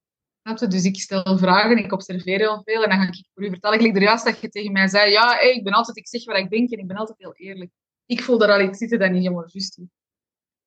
Dus 0.68 0.85
ik 0.85 0.97
stel 1.01 1.38
vragen, 1.38 1.77
ik 1.79 1.92
observeer 1.92 2.38
heel 2.38 2.62
veel. 2.64 2.83
En 2.83 2.88
dan 2.90 2.99
ga 2.99 3.07
ik 3.09 3.25
voor 3.35 3.44
u 3.44 3.49
vertellen. 3.49 3.79
Ik 3.79 3.83
er 3.97 4.03
juist 4.03 4.25
dat 4.25 4.40
je 4.40 4.49
tegen 4.49 4.73
mij 4.73 4.88
zei, 4.88 5.11
ja, 5.11 5.35
hey, 5.35 5.53
ik 5.55 5.64
ben 5.64 5.73
altijd, 5.73 5.97
ik 5.97 6.09
zeg 6.09 6.25
wat 6.25 6.37
ik 6.37 6.51
denk 6.51 6.70
en 6.70 6.79
ik 6.79 6.87
ben 6.87 6.97
altijd 6.97 7.18
heel 7.18 7.35
eerlijk. 7.35 7.70
Ik 8.07 8.23
voel 8.23 8.38
daar 8.38 8.51
al 8.53 8.61
iets 8.61 8.79
zitten 8.79 8.99
dat 8.99 9.11
niet 9.11 9.23
helemaal 9.23 9.49
juist 9.53 9.79
is. 9.79 9.87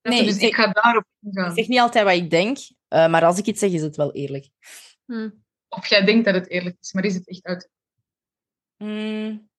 Nee, 0.02 0.24
dus 0.24 0.36
ik- 0.36 0.42
ik 0.42 0.56
ga 0.56 0.68
daarop 0.72 1.04
Ik 1.04 1.28
ingaan. 1.34 1.56
zeg 1.56 1.68
niet 1.68 1.80
altijd 1.80 2.04
wat 2.06 2.14
ik 2.14 2.30
denk, 2.30 2.58
eh, 2.88 3.08
maar 3.08 3.26
als 3.26 3.38
ik 3.38 3.46
iets 3.46 3.60
zeg, 3.60 3.72
is 3.72 3.82
het 3.82 3.96
wel 3.96 4.12
eerlijk. 4.14 4.50
Of 5.70 5.88
jij 5.88 6.06
denkt 6.06 6.26
dat 6.26 6.34
het 6.34 6.50
eerlijk 6.50 6.78
is, 6.82 6.94
maar 6.94 7.06
is 7.06 7.14
het 7.16 7.28
echt 7.28 7.44
uit? 7.44 7.70
Mm, 8.78 9.50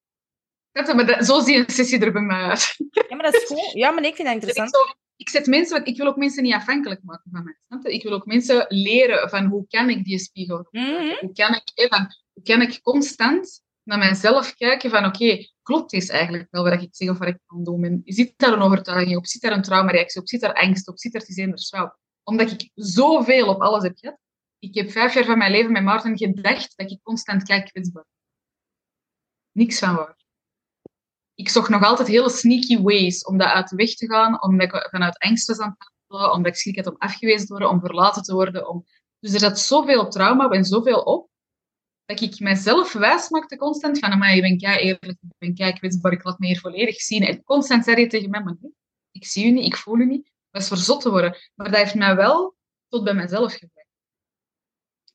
Maar 0.86 1.06
dat, 1.06 1.26
zo 1.26 1.40
zie 1.40 1.54
je 1.54 1.58
een 1.58 1.70
sessie 1.70 2.00
er 2.00 2.12
bij 2.12 2.22
mij 2.22 2.42
uit. 2.42 2.74
ja, 3.08 3.16
maar 3.16 3.30
dat 3.30 3.34
is 3.34 3.44
goed. 3.44 3.72
Ja, 3.72 3.90
maar 3.90 4.04
ik 4.04 4.14
vind 4.14 4.28
dat 4.28 4.36
ik, 4.36 4.42
interessant. 4.42 4.70
zo, 4.70 4.94
ik 5.16 5.28
zet 5.28 5.46
mensen, 5.46 5.76
want 5.76 5.88
ik 5.88 5.96
wil 5.96 6.06
ook 6.06 6.16
mensen 6.16 6.42
niet 6.42 6.54
afhankelijk 6.54 7.02
maken 7.02 7.30
van 7.30 7.44
mij. 7.44 7.92
Ik 7.92 8.02
wil 8.02 8.12
ook 8.12 8.26
mensen 8.26 8.64
leren 8.68 9.30
van 9.30 9.44
hoe 9.44 9.66
kan 9.68 9.90
ik 9.90 10.04
die 10.04 10.18
spiegel 10.18 10.68
Mhm. 10.70 11.16
Hoe 11.20 11.32
kan 11.32 11.54
ik, 11.54 11.70
eh, 11.74 11.88
van, 11.88 12.14
hoe 12.32 12.42
kan 12.42 12.62
ik 12.62 12.82
constant 12.82 13.62
naar 13.82 13.98
mijzelf 13.98 14.54
kijken 14.54 14.90
van 14.90 15.04
oké, 15.04 15.46
klopt 15.62 15.90
dit 15.90 16.10
eigenlijk 16.10 16.46
wel 16.50 16.62
wat 16.62 16.82
ik 16.82 16.88
zeg 16.90 17.08
of 17.08 17.18
wat 17.18 17.28
ik 17.28 17.38
kan 17.46 17.64
doen? 17.64 17.84
En 17.84 18.00
zit 18.04 18.32
daar 18.36 18.52
een 18.52 18.62
overtuiging 18.62 19.16
op? 19.16 19.26
Zit 19.26 19.42
daar 19.42 19.52
een 19.52 19.62
traumareactie 19.62 20.20
op? 20.20 20.28
Zit 20.28 20.40
daar 20.40 20.54
angst 20.54 20.88
op? 20.88 20.98
Zit 20.98 21.12
daar 21.12 21.58
zwaar 21.58 21.96
Omdat 22.22 22.50
ik 22.50 22.70
zoveel 22.74 23.48
op 23.48 23.60
alles 23.60 23.82
heb 23.82 23.98
gehad. 23.98 24.18
Ik 24.58 24.74
heb 24.74 24.90
vijf 24.90 25.14
jaar 25.14 25.24
van 25.24 25.38
mijn 25.38 25.50
leven 25.50 25.72
met 25.72 25.82
Maarten 25.82 26.18
gedacht 26.18 26.72
dat 26.76 26.90
ik 26.90 27.02
constant 27.02 27.42
kijk 27.42 27.66
kwetsbaar. 27.70 28.06
Niks 29.52 29.78
van 29.78 29.94
waar. 29.94 30.16
Ik 31.38 31.48
zocht 31.48 31.68
nog 31.68 31.82
altijd 31.82 32.08
hele 32.08 32.30
sneaky 32.30 32.80
ways 32.82 33.24
om 33.24 33.38
dat 33.38 33.48
uit 33.48 33.68
de 33.68 33.76
weg 33.76 33.94
te 33.94 34.06
gaan, 34.06 34.42
omdat 34.42 34.74
ik 34.74 34.88
vanuit 34.90 35.18
angst 35.18 35.46
was 35.46 35.58
aan 35.58 35.76
het 35.78 35.92
handelen, 36.06 36.36
omdat 36.36 36.52
ik 36.52 36.58
schrik 36.58 36.76
had 36.76 36.86
om 36.86 36.96
afgewezen 36.98 37.46
te 37.46 37.52
worden, 37.52 37.70
om 37.70 37.80
verlaten 37.80 38.22
te 38.22 38.34
worden. 38.34 38.68
Om... 38.68 38.86
Dus 39.18 39.32
er 39.32 39.38
zat 39.38 39.58
zoveel 39.58 40.08
trauma 40.08 40.48
en 40.48 40.64
zoveel 40.64 41.00
op, 41.00 41.30
dat 42.04 42.20
ik 42.20 42.40
mezelf 42.40 42.92
wijs 42.92 43.28
maakte 43.28 43.56
constant 43.56 43.98
van, 43.98 44.18
maar 44.18 44.34
je 44.34 44.40
bent 44.40 44.60
kei 44.60 44.78
eerlijk, 44.78 45.18
ik 45.20 45.38
ben 45.38 45.54
kei 45.54 45.72
kwetsbaar, 45.72 46.12
ik 46.12 46.24
laat 46.24 46.38
me 46.38 46.46
hier 46.46 46.60
volledig 46.60 47.00
zien. 47.00 47.22
En 47.22 47.42
constant 47.42 47.84
zei 47.84 48.00
je 48.00 48.06
tegen 48.06 48.30
mij, 48.30 48.42
maar 48.42 48.56
nee, 48.60 48.72
ik 49.10 49.26
zie 49.26 49.46
u 49.46 49.50
niet, 49.50 49.64
ik 49.64 49.76
voel 49.76 49.98
u 49.98 50.06
niet. 50.06 50.30
Dat 50.50 50.62
is 50.62 50.68
verzot 50.68 51.00
te 51.00 51.10
worden. 51.10 51.36
Maar 51.54 51.70
dat 51.70 51.78
heeft 51.78 51.94
mij 51.94 52.16
wel 52.16 52.56
tot 52.88 53.04
bij 53.04 53.14
mezelf 53.14 53.52
gebracht. 53.52 53.88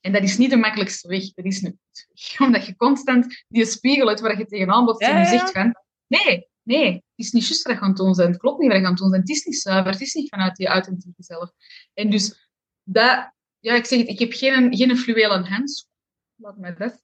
En 0.02 0.12
dat 0.12 0.24
is 0.24 0.38
niet 0.38 0.50
de 0.50 0.56
makkelijkste 0.56 1.08
weg, 1.08 1.34
dat 1.34 1.46
is 1.46 1.62
een 1.62 1.80
weg. 1.82 2.40
Omdat 2.48 2.66
je 2.66 2.76
constant 2.76 3.44
die 3.48 3.66
spiegel 3.66 4.08
uit 4.08 4.20
waar 4.20 4.38
je 4.38 4.46
tegenaan 4.46 4.86
botst 4.86 5.02
en 5.02 5.10
Ja, 5.10 5.20
je 5.20 5.28
zegt 5.28 5.52
van, 5.52 5.83
nee, 6.08 6.48
nee, 6.62 6.94
het 6.94 7.04
is 7.16 7.32
niet 7.32 7.48
juist 7.48 7.66
aan 7.68 7.88
het 7.88 7.98
doen 7.98 8.16
bent. 8.16 8.30
Het 8.30 8.38
klopt 8.38 8.60
niet 8.60 8.72
je 8.72 8.78
aan 8.78 8.84
het 8.86 8.98
doen 8.98 9.10
bent. 9.10 9.28
Het 9.28 9.38
is 9.38 9.46
niet 9.46 9.60
zuiver, 9.60 9.92
het 9.92 10.02
is 10.02 10.13
niet 10.13 10.30
vanuit 10.30 10.58
je 10.58 10.68
authentieke 10.68 11.24
zelf. 11.24 11.52
En 11.94 12.10
dus, 12.10 12.50
dat, 12.84 13.32
ja, 13.60 13.76
ik 13.76 13.86
zeg 13.86 14.00
het, 14.00 14.08
ik 14.08 14.20
heb 14.20 14.32
geen, 14.34 14.76
geen 14.76 14.98
fluwelen 14.98 15.46
handschoen. 15.46 15.92
Laat 16.36 16.58
mij 16.58 16.76
dat. 16.76 17.02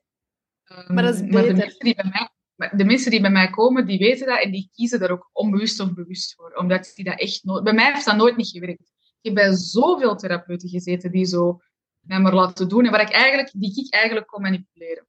Ehm, 0.63 0.93
Maar 0.93 1.03
dat 1.03 1.13
is 1.13 1.19
de 1.19 1.25
beter. 1.27 1.55
mensen, 1.55 1.79
die 1.79 1.95
bij 1.95 2.09
mij, 2.12 2.29
maar 2.55 2.77
de 2.77 2.85
mensen 2.85 3.12
die 3.12 3.21
bij 3.21 3.31
mij 3.31 3.49
komen, 3.49 3.85
die 3.85 3.99
weten 3.99 4.27
dat 4.27 4.41
en 4.43 4.51
die 4.51 4.69
kiezen 4.73 4.99
daar 4.99 5.12
ook 5.12 5.29
onbewust 5.33 5.79
of 5.79 5.93
bewust 5.93 6.35
voor. 6.35 6.53
Omdat 6.53 6.91
die 6.95 7.05
dat 7.05 7.19
echt. 7.19 7.63
Bij 7.63 7.73
mij 7.73 7.91
heeft 7.93 8.05
dat 8.05 8.15
nooit 8.15 8.35
niet 8.38 8.49
gewerkt. 8.49 8.91
Ik 9.21 9.25
heb 9.25 9.33
bij 9.33 9.53
zoveel 9.53 10.15
therapeuten 10.15 10.69
gezeten 10.69 11.12
die 11.12 11.25
zo 11.25 11.62
mij 11.99 12.19
maar 12.19 12.33
laten 12.33 12.69
doen. 12.69 12.85
En 12.85 12.91
waar 12.91 13.01
ik 13.01 13.12
eigenlijk, 13.12 13.51
die 13.53 13.85
ik 13.85 13.93
eigenlijk 13.93 14.27
kon 14.27 14.41
manipuleren. 14.41 15.07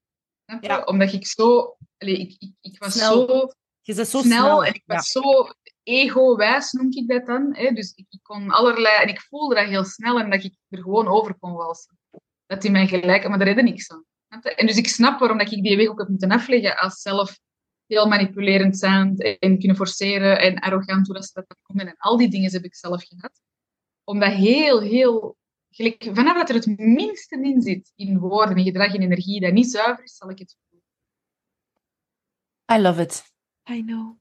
Ja. 0.60 0.82
Omdat 0.84 1.12
ik 1.12 1.26
zo... 1.26 1.76
Allee, 1.98 2.18
ik, 2.18 2.34
ik, 2.38 2.52
ik 2.60 2.78
was 2.78 2.92
Snel. 2.92 3.28
zo 3.28 3.50
Je 3.82 3.94
bent 3.94 4.08
zo 4.08 4.20
snel, 4.20 4.42
snel. 4.42 4.64
en 4.64 4.74
ik 4.74 4.82
Ja. 4.86 4.94
was 4.94 5.06
zo 5.10 5.22
ego-wijs 5.82 6.72
noem 6.72 6.86
ik 6.90 7.08
dat 7.08 7.26
dan. 7.26 7.54
Hè. 7.56 7.70
Dus 7.70 7.92
ik, 7.94 8.06
ik 8.08 8.18
kon 8.22 8.50
allerlei... 8.50 9.02
En 9.02 9.08
ik 9.08 9.20
voelde 9.20 9.54
dat 9.54 9.66
heel 9.66 9.84
snel 9.84 10.20
en 10.20 10.30
dat 10.30 10.44
ik 10.44 10.54
er 10.68 10.78
gewoon 10.78 11.08
over 11.08 11.34
kon 11.38 11.52
walsen. 11.52 11.98
Dat 12.46 12.62
die 12.62 12.70
mij 12.70 12.86
gelijk... 12.86 13.28
Maar 13.28 13.38
daar 13.38 13.46
redde 13.46 13.62
niks 13.62 13.90
aan. 13.90 14.04
En 14.42 14.66
dus 14.66 14.76
ik 14.76 14.88
snap 14.88 15.18
waarom 15.18 15.38
dat 15.38 15.52
ik 15.52 15.62
die 15.62 15.76
weg 15.76 15.88
ook 15.88 15.98
heb 15.98 16.08
moeten 16.08 16.30
afleggen 16.30 16.76
als 16.76 17.00
zelf 17.00 17.38
heel 17.86 18.06
manipulerend 18.06 18.78
zijn 18.78 19.16
en 19.16 19.58
kunnen 19.58 19.76
forceren 19.76 20.40
en 20.40 20.58
arrogant 20.58 21.06
hoe 21.06 21.14
dat 21.16 21.24
ze 21.24 21.30
dat 21.32 21.56
komen. 21.62 21.86
En 21.86 21.94
al 21.96 22.16
die 22.16 22.28
dingen 22.28 22.52
heb 22.52 22.64
ik 22.64 22.74
zelf 22.74 23.04
gehad. 23.04 23.40
Omdat 24.04 24.32
heel, 24.32 24.80
heel... 24.80 25.38
Gelijk, 25.72 26.08
vanaf 26.12 26.36
dat 26.36 26.48
er 26.48 26.54
het 26.54 26.78
minste 26.78 27.42
in 27.42 27.62
zit, 27.62 27.92
in 27.94 28.18
woorden, 28.18 28.56
in 28.56 28.64
gedrag 28.64 28.94
en 28.94 29.02
energie, 29.02 29.40
dat 29.40 29.52
niet 29.52 29.70
zuiver 29.70 30.04
is, 30.04 30.16
zal 30.16 30.30
ik 30.30 30.38
het 30.38 30.56
voelen. 30.68 30.86
I 32.72 32.82
love 32.82 33.02
it. 33.02 33.22
I 33.70 33.82
know. 33.84 34.18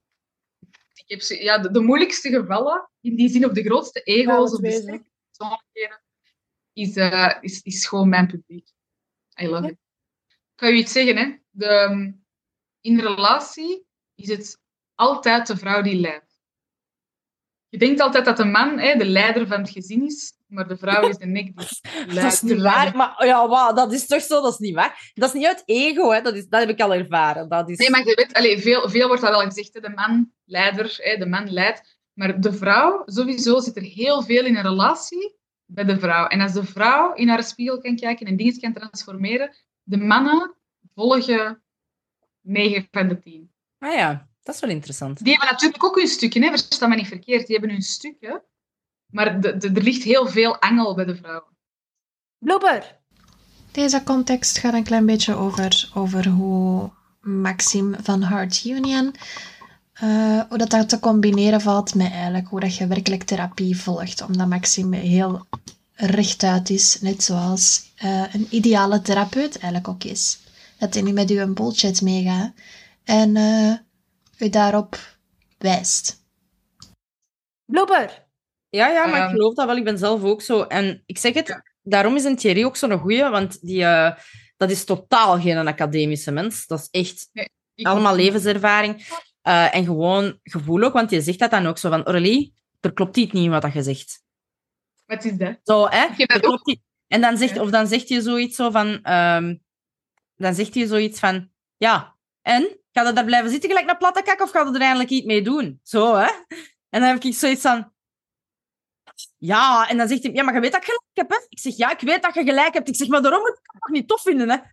Ik 0.94 1.04
heb 1.06 1.20
ze- 1.20 1.42
ja, 1.42 1.58
de, 1.58 1.70
de 1.70 1.80
moeilijkste 1.80 2.28
gevallen, 2.28 2.90
in 3.00 3.16
die 3.16 3.28
zin, 3.28 3.44
of 3.44 3.52
de 3.52 3.62
grootste 3.62 4.00
ego's 4.02 4.52
of 4.52 4.60
de 4.60 5.02
persoonlijkheden, 5.30 6.02
is, 6.72 6.96
eh, 6.96 7.36
is, 7.40 7.62
is 7.62 7.86
gewoon 7.86 8.08
mijn 8.08 8.26
publiek. 8.26 8.68
I 9.40 9.46
love 9.48 9.66
it. 9.66 9.78
Ik 10.28 10.66
ga 10.66 10.66
je 10.66 10.74
iets 10.74 10.92
zeggen, 10.92 11.16
hè. 11.16 11.36
De, 11.50 11.66
ehm, 11.66 12.12
in 12.80 13.00
relatie 13.00 13.86
is 14.14 14.28
het 14.28 14.58
altijd 14.94 15.46
de 15.46 15.56
vrouw 15.56 15.82
die 15.82 16.00
leidt. 16.00 16.29
Je 17.70 17.78
denkt 17.78 18.00
altijd 18.00 18.24
dat 18.24 18.36
de 18.36 18.44
man 18.44 18.78
hè, 18.78 18.96
de 18.96 19.04
leider 19.04 19.46
van 19.46 19.60
het 19.60 19.70
gezin 19.70 20.04
is, 20.04 20.32
maar 20.46 20.68
de 20.68 20.76
vrouw 20.76 21.08
is 21.08 21.16
de 21.16 21.26
nek 21.26 21.56
die 21.56 21.78
leidt. 21.94 22.14
Dat 22.14 22.32
is 22.32 22.42
niet 22.42 22.60
waar. 22.60 22.96
Maar 22.96 23.26
ja, 23.26 23.48
wauw, 23.48 23.74
dat 23.74 23.92
is 23.92 24.06
toch 24.06 24.22
zo? 24.22 24.42
Dat 24.42 24.52
is 24.52 24.58
niet 24.58 24.74
waar. 24.74 25.10
Dat 25.14 25.28
is 25.28 25.34
niet 25.34 25.46
uit 25.46 25.62
ego, 25.66 26.10
hè. 26.10 26.20
Dat, 26.20 26.34
is, 26.34 26.48
dat 26.48 26.60
heb 26.60 26.68
ik 26.68 26.80
al 26.80 26.94
ervaren. 26.94 27.48
Dat 27.48 27.68
is... 27.68 27.78
Nee, 27.78 27.90
maar 27.90 28.06
je 28.06 28.14
weet, 28.14 28.32
allee, 28.32 28.58
veel, 28.58 28.88
veel 28.88 29.06
wordt 29.06 29.22
dat 29.22 29.30
wel 29.30 29.40
gezegd, 29.40 29.74
hè, 29.74 29.80
de 29.80 29.92
man 29.94 30.32
leider, 30.44 30.96
hè, 30.96 31.16
de 31.16 31.26
man 31.26 31.52
leidt. 31.52 31.98
Maar 32.12 32.40
de 32.40 32.52
vrouw, 32.52 33.02
sowieso 33.04 33.60
zit 33.60 33.76
er 33.76 33.82
heel 33.82 34.22
veel 34.22 34.44
in 34.44 34.56
een 34.56 34.62
relatie 34.62 35.36
bij 35.64 35.84
de 35.84 35.98
vrouw. 35.98 36.26
En 36.26 36.40
als 36.40 36.52
de 36.52 36.64
vrouw 36.64 37.12
in 37.14 37.28
haar 37.28 37.42
spiegel 37.42 37.80
kan 37.80 37.96
kijken 37.96 38.26
en 38.26 38.36
dingen 38.36 38.60
kan 38.60 38.72
transformeren, 38.72 39.56
de 39.82 39.96
mannen 39.96 40.54
volgen 40.94 41.62
9 42.40 42.88
van 42.90 43.08
de 43.08 43.18
10. 43.18 43.52
Ah 43.78 43.94
ja, 43.94 44.29
dat 44.42 44.54
is 44.54 44.60
wel 44.60 44.70
interessant. 44.70 45.18
Die 45.24 45.32
hebben 45.32 45.50
natuurlijk 45.52 45.84
ook 45.84 45.96
hun 45.96 46.06
stukje, 46.08 46.40
hè, 46.40 46.48
versta 46.48 46.86
me 46.86 46.96
niet 46.96 47.06
verkeerd. 47.08 47.46
Die 47.46 47.56
hebben 47.56 47.74
hun 47.74 47.82
stukje. 47.82 48.42
Maar 49.12 49.40
de, 49.40 49.56
de- 49.56 49.70
er 49.74 49.82
ligt 49.82 50.02
heel 50.02 50.26
veel 50.28 50.60
angel 50.60 50.94
bij 50.94 51.04
de 51.04 51.16
vrouwen. 51.16 51.48
Blooper. 52.38 52.98
Deze 53.72 54.02
context 54.02 54.58
gaat 54.58 54.74
een 54.74 54.82
klein 54.84 55.06
beetje 55.06 55.34
over, 55.34 55.90
over 55.94 56.28
hoe 56.28 56.90
Maxime 57.20 57.96
van 58.02 58.22
Heart 58.22 58.64
Union, 58.64 59.14
eh, 59.92 60.40
hoe 60.48 60.58
dat, 60.58 60.70
dat 60.70 60.88
te 60.88 60.98
combineren 61.00 61.60
valt 61.60 61.94
met 61.94 62.10
eigenlijk 62.12 62.46
hoe 62.48 62.60
dat 62.60 62.76
je 62.76 62.86
werkelijk 62.86 63.22
therapie 63.22 63.76
volgt. 63.80 64.22
Omdat 64.22 64.48
Maxime 64.48 64.96
heel 64.96 65.46
rechtuit 65.94 66.70
is, 66.70 67.00
net 67.00 67.22
zoals 67.22 67.92
eh, 67.96 68.34
een 68.34 68.46
ideale 68.50 69.02
therapeut 69.02 69.52
eigenlijk 69.58 69.88
ook 69.88 70.04
is. 70.04 70.38
Dat 70.78 70.94
hij 70.94 71.02
niet 71.02 71.14
met 71.14 71.30
u 71.30 71.40
een 71.40 71.54
bullshit 71.54 72.02
meegaat 72.02 72.52
en 73.04 73.36
eh, 73.36 73.72
u 74.40 74.48
daarop 74.48 74.96
wijst. 75.58 76.24
Blooper. 77.64 78.28
Ja, 78.68 78.88
ja, 78.88 79.06
maar 79.06 79.16
ik 79.16 79.22
Ehm. 79.22 79.30
geloof 79.30 79.54
dat 79.54 79.66
wel. 79.66 79.76
Ik 79.76 79.84
ben 79.84 79.98
zelf 79.98 80.22
ook 80.22 80.42
zo. 80.42 80.62
En 80.62 81.02
ik 81.06 81.18
zeg 81.18 81.34
het, 81.34 81.62
daarom 81.82 82.16
is 82.16 82.24
een 82.24 82.36
Thierry 82.36 82.64
ook 82.64 82.76
zo'n 82.76 82.98
goeie, 82.98 83.24
want 83.28 83.60
die, 83.66 83.84
eh, 83.84 84.16
dat 84.56 84.70
is 84.70 84.84
totaal 84.84 85.40
geen 85.40 85.66
academische 85.68 86.30
mens. 86.30 86.66
Dat 86.66 86.78
is 86.80 86.88
echt 86.90 87.30
allemaal 87.86 88.14
levenservaring. 88.16 89.08
Eh, 89.42 89.74
en 89.74 89.84
gewoon 89.84 90.38
gevoel 90.42 90.82
ook, 90.82 90.92
want 90.92 91.10
je 91.10 91.20
zegt 91.20 91.38
dat 91.38 91.50
dan 91.50 91.66
ook 91.66 91.78
zo 91.78 91.88
van, 91.90 92.04
Aurélie, 92.04 92.54
er 92.80 92.92
klopt 92.92 93.16
iets 93.16 93.32
niet 93.32 93.44
in 93.44 93.50
wat 93.50 93.62
dat 93.62 93.72
je 93.72 93.82
zegt. 93.82 94.22
Wat 95.06 95.24
is 95.24 95.36
dat? 95.36 95.58
Zo, 95.64 95.86
hè? 95.88 96.06
Er 96.16 96.40
klopt 96.40 96.68
iets- 96.68 96.82
En 97.06 97.20
dan 97.20 97.36
zegt, 97.38 97.54
Ja. 97.54 97.60
of 97.62 97.70
dan 97.70 97.86
zegt 97.86 98.08
je 98.08 98.22
zoiets 98.22 98.56
zo 98.56 98.70
van, 98.70 99.02
ehm, 99.02 99.56
dan 100.36 100.54
zegt 100.54 100.74
hij 100.74 100.86
zoiets 100.86 101.18
van, 101.18 101.50
ja, 101.76 102.16
en? 102.42 102.79
Ga 102.92 103.02
je 103.06 103.12
daar 103.12 103.24
blijven 103.24 103.50
zitten 103.50 103.68
gelijk 103.68 103.86
naar 103.86 103.96
platte 103.96 104.22
kak, 104.22 104.40
of 104.40 104.50
ga 104.50 104.60
je 104.60 104.74
er 104.74 104.80
eindelijk 104.80 105.10
iets 105.10 105.26
mee 105.26 105.42
doen? 105.42 105.80
Zo, 105.82 106.14
hè? 106.14 106.26
En 106.88 107.00
dan 107.00 107.02
heb 107.02 107.24
ik 107.24 107.34
zoiets 107.34 107.60
van, 107.62 107.92
ja, 109.38 109.88
en 109.88 109.96
dan 109.96 110.08
zegt 110.08 110.22
hij, 110.22 110.32
ja, 110.32 110.42
maar 110.42 110.54
je 110.54 110.60
weet 110.60 110.72
dat 110.72 110.80
ik 110.80 110.86
gelijk 110.86 111.04
heb, 111.12 111.30
hè? 111.30 111.46
Ik 111.48 111.58
zeg, 111.58 111.76
ja, 111.76 111.90
ik 111.92 112.00
weet 112.00 112.22
dat 112.22 112.34
je 112.34 112.42
gelijk 112.44 112.74
hebt. 112.74 112.88
Ik 112.88 112.96
zeg, 112.96 113.08
maar 113.08 113.22
daarom 113.22 113.40
moet 113.40 113.50
ik 113.50 113.60
het 113.62 113.80
toch 113.80 113.90
niet 113.90 114.08
tof 114.08 114.22
vinden, 114.22 114.50
hè? 114.50 114.56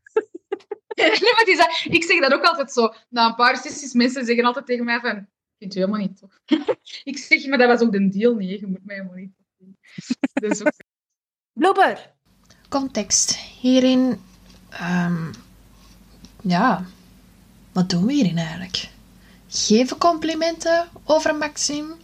Nee, 0.98 1.10
maar 1.34 1.44
is 1.48 1.58
dat- 1.58 1.86
ik 1.94 2.04
zeg 2.04 2.20
dat 2.20 2.34
ook 2.34 2.44
altijd 2.44 2.72
zo. 2.72 2.94
Na 3.10 3.26
een 3.28 3.36
paar 3.36 3.58
sessies, 3.58 3.94
mensen 3.94 4.26
zeggen 4.26 4.46
altijd 4.46 4.66
tegen 4.66 4.86
mij 4.86 5.00
van... 5.00 5.18
Ik 5.18 5.28
vind 5.58 5.74
je 5.74 5.80
helemaal 5.80 6.00
niet 6.00 6.18
tof. 6.20 6.40
ik 7.04 7.18
zeg, 7.18 7.46
maar 7.48 7.58
dat 7.58 7.68
was 7.68 7.82
ook 7.82 7.92
de 7.92 8.10
deal 8.10 8.36
niet. 8.36 8.50
hè. 8.50 8.56
Je 8.56 8.68
moet 8.68 8.86
mij 8.86 8.96
helemaal 8.96 9.18
niet 9.18 9.32
tof 9.38 9.46
vinden. 9.58 9.78
Dus 10.50 10.62
ook- 10.66 10.74
Blooper. 11.54 12.14
Context. 12.70 13.36
Hierin, 13.36 14.22
ehm, 14.70 15.34
ja, 16.42 16.86
wat 17.78 17.90
doen 17.90 18.06
we 18.06 18.14
hierin 18.14 18.38
eigenlijk? 18.38 18.90
Geven 19.48 19.98
complimenten 19.98 20.90
over 21.04 21.36
Maxime 21.36 21.96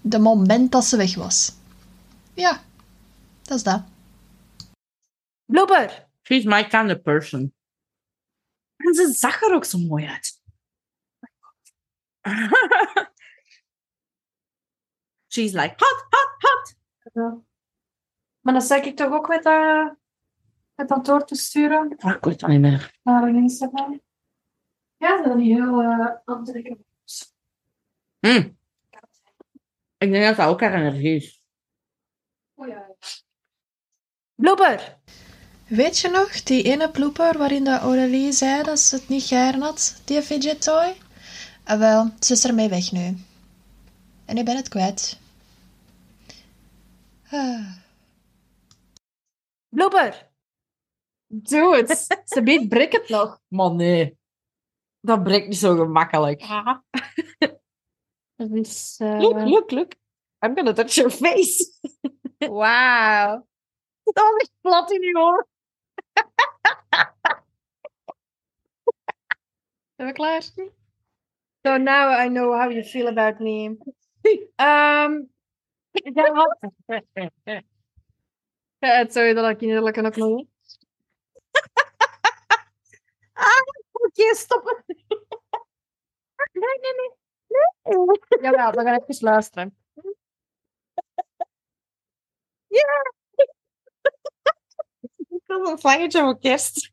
de 0.00 0.18
moment 0.18 0.72
dat 0.72 0.84
ze 0.84 0.96
weg 0.96 1.14
was. 1.14 1.52
Ja, 2.34 2.62
dat 3.42 3.56
is 3.56 3.62
dat. 3.62 3.84
Blooper. 5.44 6.08
She's 6.22 6.44
my 6.44 6.64
kind 6.66 6.90
of 6.90 7.02
person. 7.02 7.54
En 8.76 8.94
ze 8.94 9.12
zag 9.12 9.42
er 9.42 9.54
ook 9.54 9.64
zo 9.64 9.78
mooi 9.78 10.06
uit. 10.06 10.40
She's 15.32 15.52
like, 15.52 15.74
hot, 15.76 16.06
hot, 16.10 16.36
hot. 16.38 16.76
Maar 18.40 18.52
dan 18.52 18.62
zeg 18.62 18.84
ik 18.84 18.96
toch 18.96 19.12
ook 19.12 19.28
met 19.28 19.42
dat, 19.42 19.96
met 20.74 20.88
dat 20.88 21.04
door 21.04 21.24
te 21.24 21.34
sturen 21.34 21.94
Oh, 21.98 22.10
ik 22.10 22.24
weet 22.24 22.40
het 22.40 22.50
niet 22.50 22.60
meer. 22.60 22.98
naar 23.02 23.22
een 23.22 23.36
Instagram. 23.36 24.00
Ja, 25.00 25.22
dat 25.22 25.36
is 25.36 25.46
heel 25.46 25.82
uh, 25.82 26.06
aantrekkelijk. 26.24 26.80
Hm. 28.18 28.48
Ik 29.98 30.10
denk 30.10 30.24
dat 30.24 30.36
dat 30.36 30.48
ook 30.48 30.60
haar 30.60 30.74
energie 30.74 31.16
is. 31.16 31.42
Oh 32.54 32.68
ja. 32.68 32.96
Blooper. 34.34 34.98
Weet 35.68 35.98
je 35.98 36.08
nog, 36.08 36.42
die 36.42 36.62
ene 36.62 36.90
blooper 36.90 37.38
waarin 37.38 37.64
de 37.64 37.78
Aurélie 37.78 38.32
zei 38.32 38.62
dat 38.62 38.78
ze 38.78 38.96
het 38.96 39.08
niet 39.08 39.22
geëren 39.22 39.60
had, 39.60 40.02
die 40.04 40.22
fidget 40.22 40.62
toy? 40.62 40.96
Ah, 41.64 41.78
wel, 41.78 42.10
ze 42.18 42.32
is 42.32 42.44
ermee 42.44 42.68
weg 42.68 42.92
nu. 42.92 43.16
En 44.24 44.36
ik 44.36 44.44
ben 44.44 44.56
het 44.56 44.68
kwijt. 44.68 45.18
Ah. 47.30 47.76
Blooper. 49.68 50.30
Doe 51.26 51.76
het. 51.76 52.06
Ze 52.24 52.42
biedt 52.42 52.68
brik 52.68 52.92
het 52.92 53.08
nog. 53.08 53.40
Man, 53.48 53.76
nee. 53.76 54.19
Dat 55.00 55.22
breekt 55.22 55.46
niet 55.48 55.56
zo 55.56 55.76
gemakkelijk. 55.76 56.40
Dat 58.36 58.50
is... 58.50 58.96
eh, 58.98 59.18
Look, 59.20 59.40
look, 59.40 59.70
look. 59.70 59.92
I'm 60.46 60.54
gonna 60.56 60.72
touch 60.72 60.94
your 60.94 61.10
face. 61.10 61.72
Wauw. 62.38 63.46
Dat 64.02 64.40
echt 64.40 64.52
plat 64.60 64.90
in 64.92 65.02
je 65.02 65.16
oor. 65.18 65.46
Zijn 69.96 70.08
we 70.08 70.12
klaar? 70.12 70.42
So 71.62 71.76
now 71.76 72.24
I 72.24 72.28
know 72.28 72.52
how 72.60 72.70
you 72.70 72.84
feel 72.84 73.06
about 73.06 73.38
me. 73.38 73.76
Um, 74.56 75.30
ja, 76.14 76.32
wat? 76.32 76.58
Ja, 78.78 79.08
sorry 79.08 79.34
dat 79.34 79.50
ik 79.50 79.60
innerlijk 79.60 79.98
ook 79.98 80.16
nog 80.16 80.46
niet. 84.14 84.18
Oké, 84.18 84.34
stop 84.34 84.64
het. 84.64 84.96
Nee, 86.52 86.78
nee, 86.78 86.94
nee. 86.94 87.10
nee. 87.48 88.40
Jawel, 88.40 88.70
we 88.70 88.82
gaan 88.82 89.02
even 89.06 89.24
luisteren. 89.24 89.76
Ik 95.28 95.42
wil 95.46 95.66
een 95.66 95.78
vlaggetje 95.78 96.20
voor 96.20 96.38
kerst. 96.38 96.92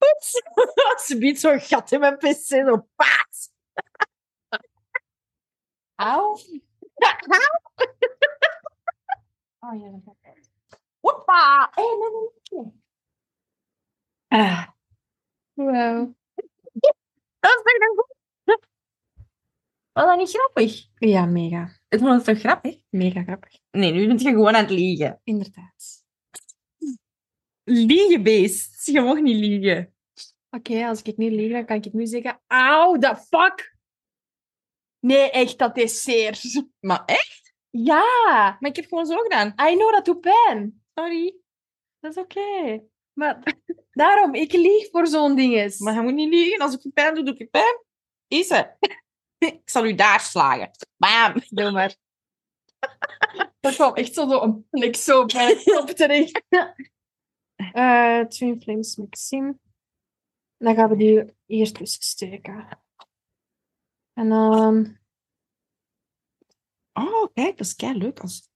Oeps. 0.00 0.30
Ze 1.06 1.18
biedt 1.18 1.40
zo'n 1.40 1.60
gat 1.60 1.92
in 1.92 2.00
mijn 2.00 2.16
pc, 2.16 2.34
zo 2.44 2.88
paas. 2.94 3.50
Auw. 5.94 6.38
Oh 9.58 9.80
ja, 9.80 9.90
dat. 10.04 10.16
Hoppa. 11.00 11.72
Oh, 11.74 11.98
nee, 11.98 12.10
nee, 12.10 12.62
nee. 12.64 12.72
Ah, 14.28 14.68
Wow. 15.54 16.14
dat 17.40 17.50
is 17.56 17.62
toch 17.62 17.78
dan 17.78 17.96
goed? 17.96 18.16
Was 19.92 20.04
dat 20.04 20.16
niet 20.16 20.30
grappig? 20.68 20.88
Ja, 20.98 21.26
mega. 21.26 21.70
Het 21.88 22.00
was 22.00 22.24
toch 22.24 22.38
grappig? 22.38 22.76
Mega 22.88 23.22
grappig. 23.22 23.58
Nee, 23.70 23.92
nu 23.92 24.06
ben 24.06 24.18
je 24.18 24.28
gewoon 24.28 24.54
aan 24.54 24.62
het 24.62 24.70
liegen. 24.70 25.20
Inderdaad. 25.24 26.04
Liegenbeest. 27.64 28.86
Je 28.86 29.00
mag 29.00 29.20
niet 29.20 29.36
liegen. 29.36 29.94
Oké, 30.50 30.86
als 30.86 31.02
ik 31.02 31.16
niet 31.16 31.32
lieg, 31.32 31.52
dan 31.52 31.64
kan 31.64 31.76
ik 31.76 31.92
nu 31.92 32.06
zeggen... 32.06 32.40
Auw, 32.46 32.98
the 32.98 33.16
fuck! 33.28 33.76
Nee, 34.98 35.30
echt, 35.30 35.58
dat 35.58 35.76
is 35.76 36.02
zeer. 36.02 36.40
Maar 36.80 37.02
echt? 37.04 37.54
Ja! 37.70 38.56
Maar 38.60 38.70
ik 38.70 38.76
heb 38.76 38.86
gewoon 38.86 39.06
zo 39.06 39.16
gedaan. 39.16 39.48
I 39.48 39.74
know, 39.74 39.92
dat 39.92 40.04
doet 40.04 40.20
pijn. 40.20 40.82
Sorry. 40.94 41.36
Dat 42.00 42.16
is 42.16 42.22
oké. 42.22 42.82
Maar 43.12 43.42
daarom, 43.90 44.34
ik 44.34 44.52
lieg 44.52 44.88
voor 44.90 45.06
zo'n 45.06 45.36
dinges. 45.36 45.78
Maar 45.78 45.94
je 45.94 46.00
moet 46.00 46.14
niet 46.14 46.32
liegen. 46.32 46.58
Als 46.58 46.74
ik 46.74 46.82
je 46.82 46.90
pijn 46.90 47.14
doe, 47.14 47.24
doe 47.24 47.36
ik 47.36 47.50
pijn. 47.50 47.84
Is 48.28 48.48
het? 48.48 48.76
ik 49.62 49.70
zal 49.70 49.86
u 49.86 49.94
daar 49.94 50.20
slagen. 50.20 50.70
Bam. 50.96 51.42
Doe 51.48 51.70
maar. 51.70 51.96
Dat 53.60 53.74
kwam 53.74 53.94
echt 53.94 54.14
zo 54.14 54.26
door 54.26 54.42
een 54.42 54.68
plek 54.70 54.96
zo 54.96 55.24
bij 55.24 55.46
de 55.46 55.62
kop 55.64 55.88
terecht. 55.88 56.42
Eh 57.72 58.20
Twin 58.20 58.62
Flames 58.62 58.96
Maxime. 58.96 59.58
Dan 60.56 60.74
gaan 60.74 60.88
we 60.88 60.96
die 60.96 61.34
eerst 61.46 61.74
tussen 61.74 62.02
steken. 62.02 62.68
En 64.12 64.28
dan... 64.28 64.98
Oh, 66.92 67.32
kijk, 67.32 67.56
dat 67.56 67.66
is 67.66 67.76
kei 67.76 67.98
leuk. 67.98 68.20
Als... 68.20 68.48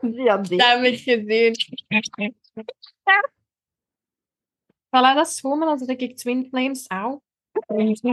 Ja, 0.00 0.36
dat 0.36 0.60
heb 0.60 0.82
ik 0.82 0.98
gezien. 0.98 1.74
Voilà, 4.86 5.14
dat 5.14 5.26
is 5.26 5.40
gewoon, 5.40 5.58
maar 5.58 5.68
dan 5.68 5.78
zet 5.78 6.00
ik 6.00 6.16
Twin 6.16 6.46
Flames. 6.48 6.86
Auw. 6.86 7.22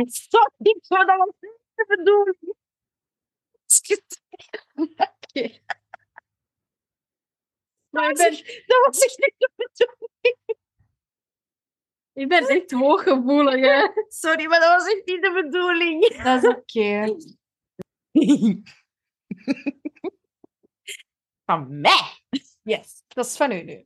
Stop, 0.06 0.54
ik 0.58 0.78
zou 0.82 1.06
dat 1.06 1.18
wel 1.18 1.36
niet 1.40 1.88
bedoelen. 1.88 2.38
Oké. 4.76 5.60
Maar 7.90 8.10
ik 8.10 8.18
ben, 8.18 8.32
Dat 8.66 8.86
was 8.86 9.00
echt 9.00 9.18
niet 9.18 9.36
de 9.38 9.50
bedoeling. 9.56 10.38
ik 12.14 12.28
ben 12.28 12.48
echt 12.48 12.72
hooggevoelig, 12.72 13.60
hè. 13.60 14.04
Sorry, 14.08 14.46
maar 14.46 14.60
dat 14.60 14.70
was 14.70 14.94
echt 14.94 15.06
niet 15.06 15.22
de 15.22 15.32
bedoeling. 15.32 16.24
Dat 16.24 16.44
is 16.44 16.50
oké. 16.50 17.16
Van 21.46 21.80
mij. 21.82 22.22
Yes, 22.62 23.04
dat 23.08 23.26
is 23.26 23.38
van 23.38 23.52
u 23.52 23.64
nu. 23.64 23.84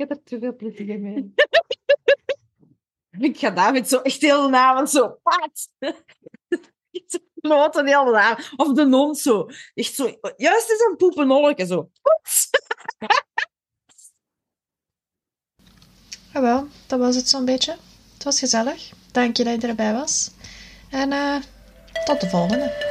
Heb 0.00 0.10
er 0.10 0.22
te 0.22 0.38
veel 0.38 0.56
plezier 0.56 1.00
mee. 1.00 1.34
Ik 3.18 3.38
ga 3.38 3.50
David 3.50 3.88
zo 3.88 3.98
echt 4.00 4.20
heel 4.20 4.50
de 4.50 4.56
avond 4.56 4.90
zo... 4.90 5.18
Pat! 5.22 5.68
Zo 7.06 7.18
Kloten 7.40 7.86
heel 7.86 8.04
de 8.04 8.18
avond. 8.18 8.52
Of 8.56 8.72
de 8.72 8.84
non 8.84 9.14
zo. 9.14 9.46
Echt 9.74 9.94
zo... 9.94 10.18
Juist 10.36 10.70
is 10.70 10.80
een 10.80 11.66
zo. 11.66 11.90
Jawel, 16.32 16.68
dat 16.86 16.98
was 16.98 17.16
het 17.16 17.28
zo'n 17.28 17.44
beetje. 17.44 17.76
Het 18.14 18.24
was 18.24 18.38
gezellig. 18.38 18.92
Dank 19.12 19.36
je 19.36 19.44
dat 19.44 19.62
je 19.62 19.68
erbij 19.68 19.92
was. 19.92 20.30
En 20.90 21.12
eh, 21.12 21.36
tot 22.04 22.20
de 22.20 22.28
volgende. 22.28 22.89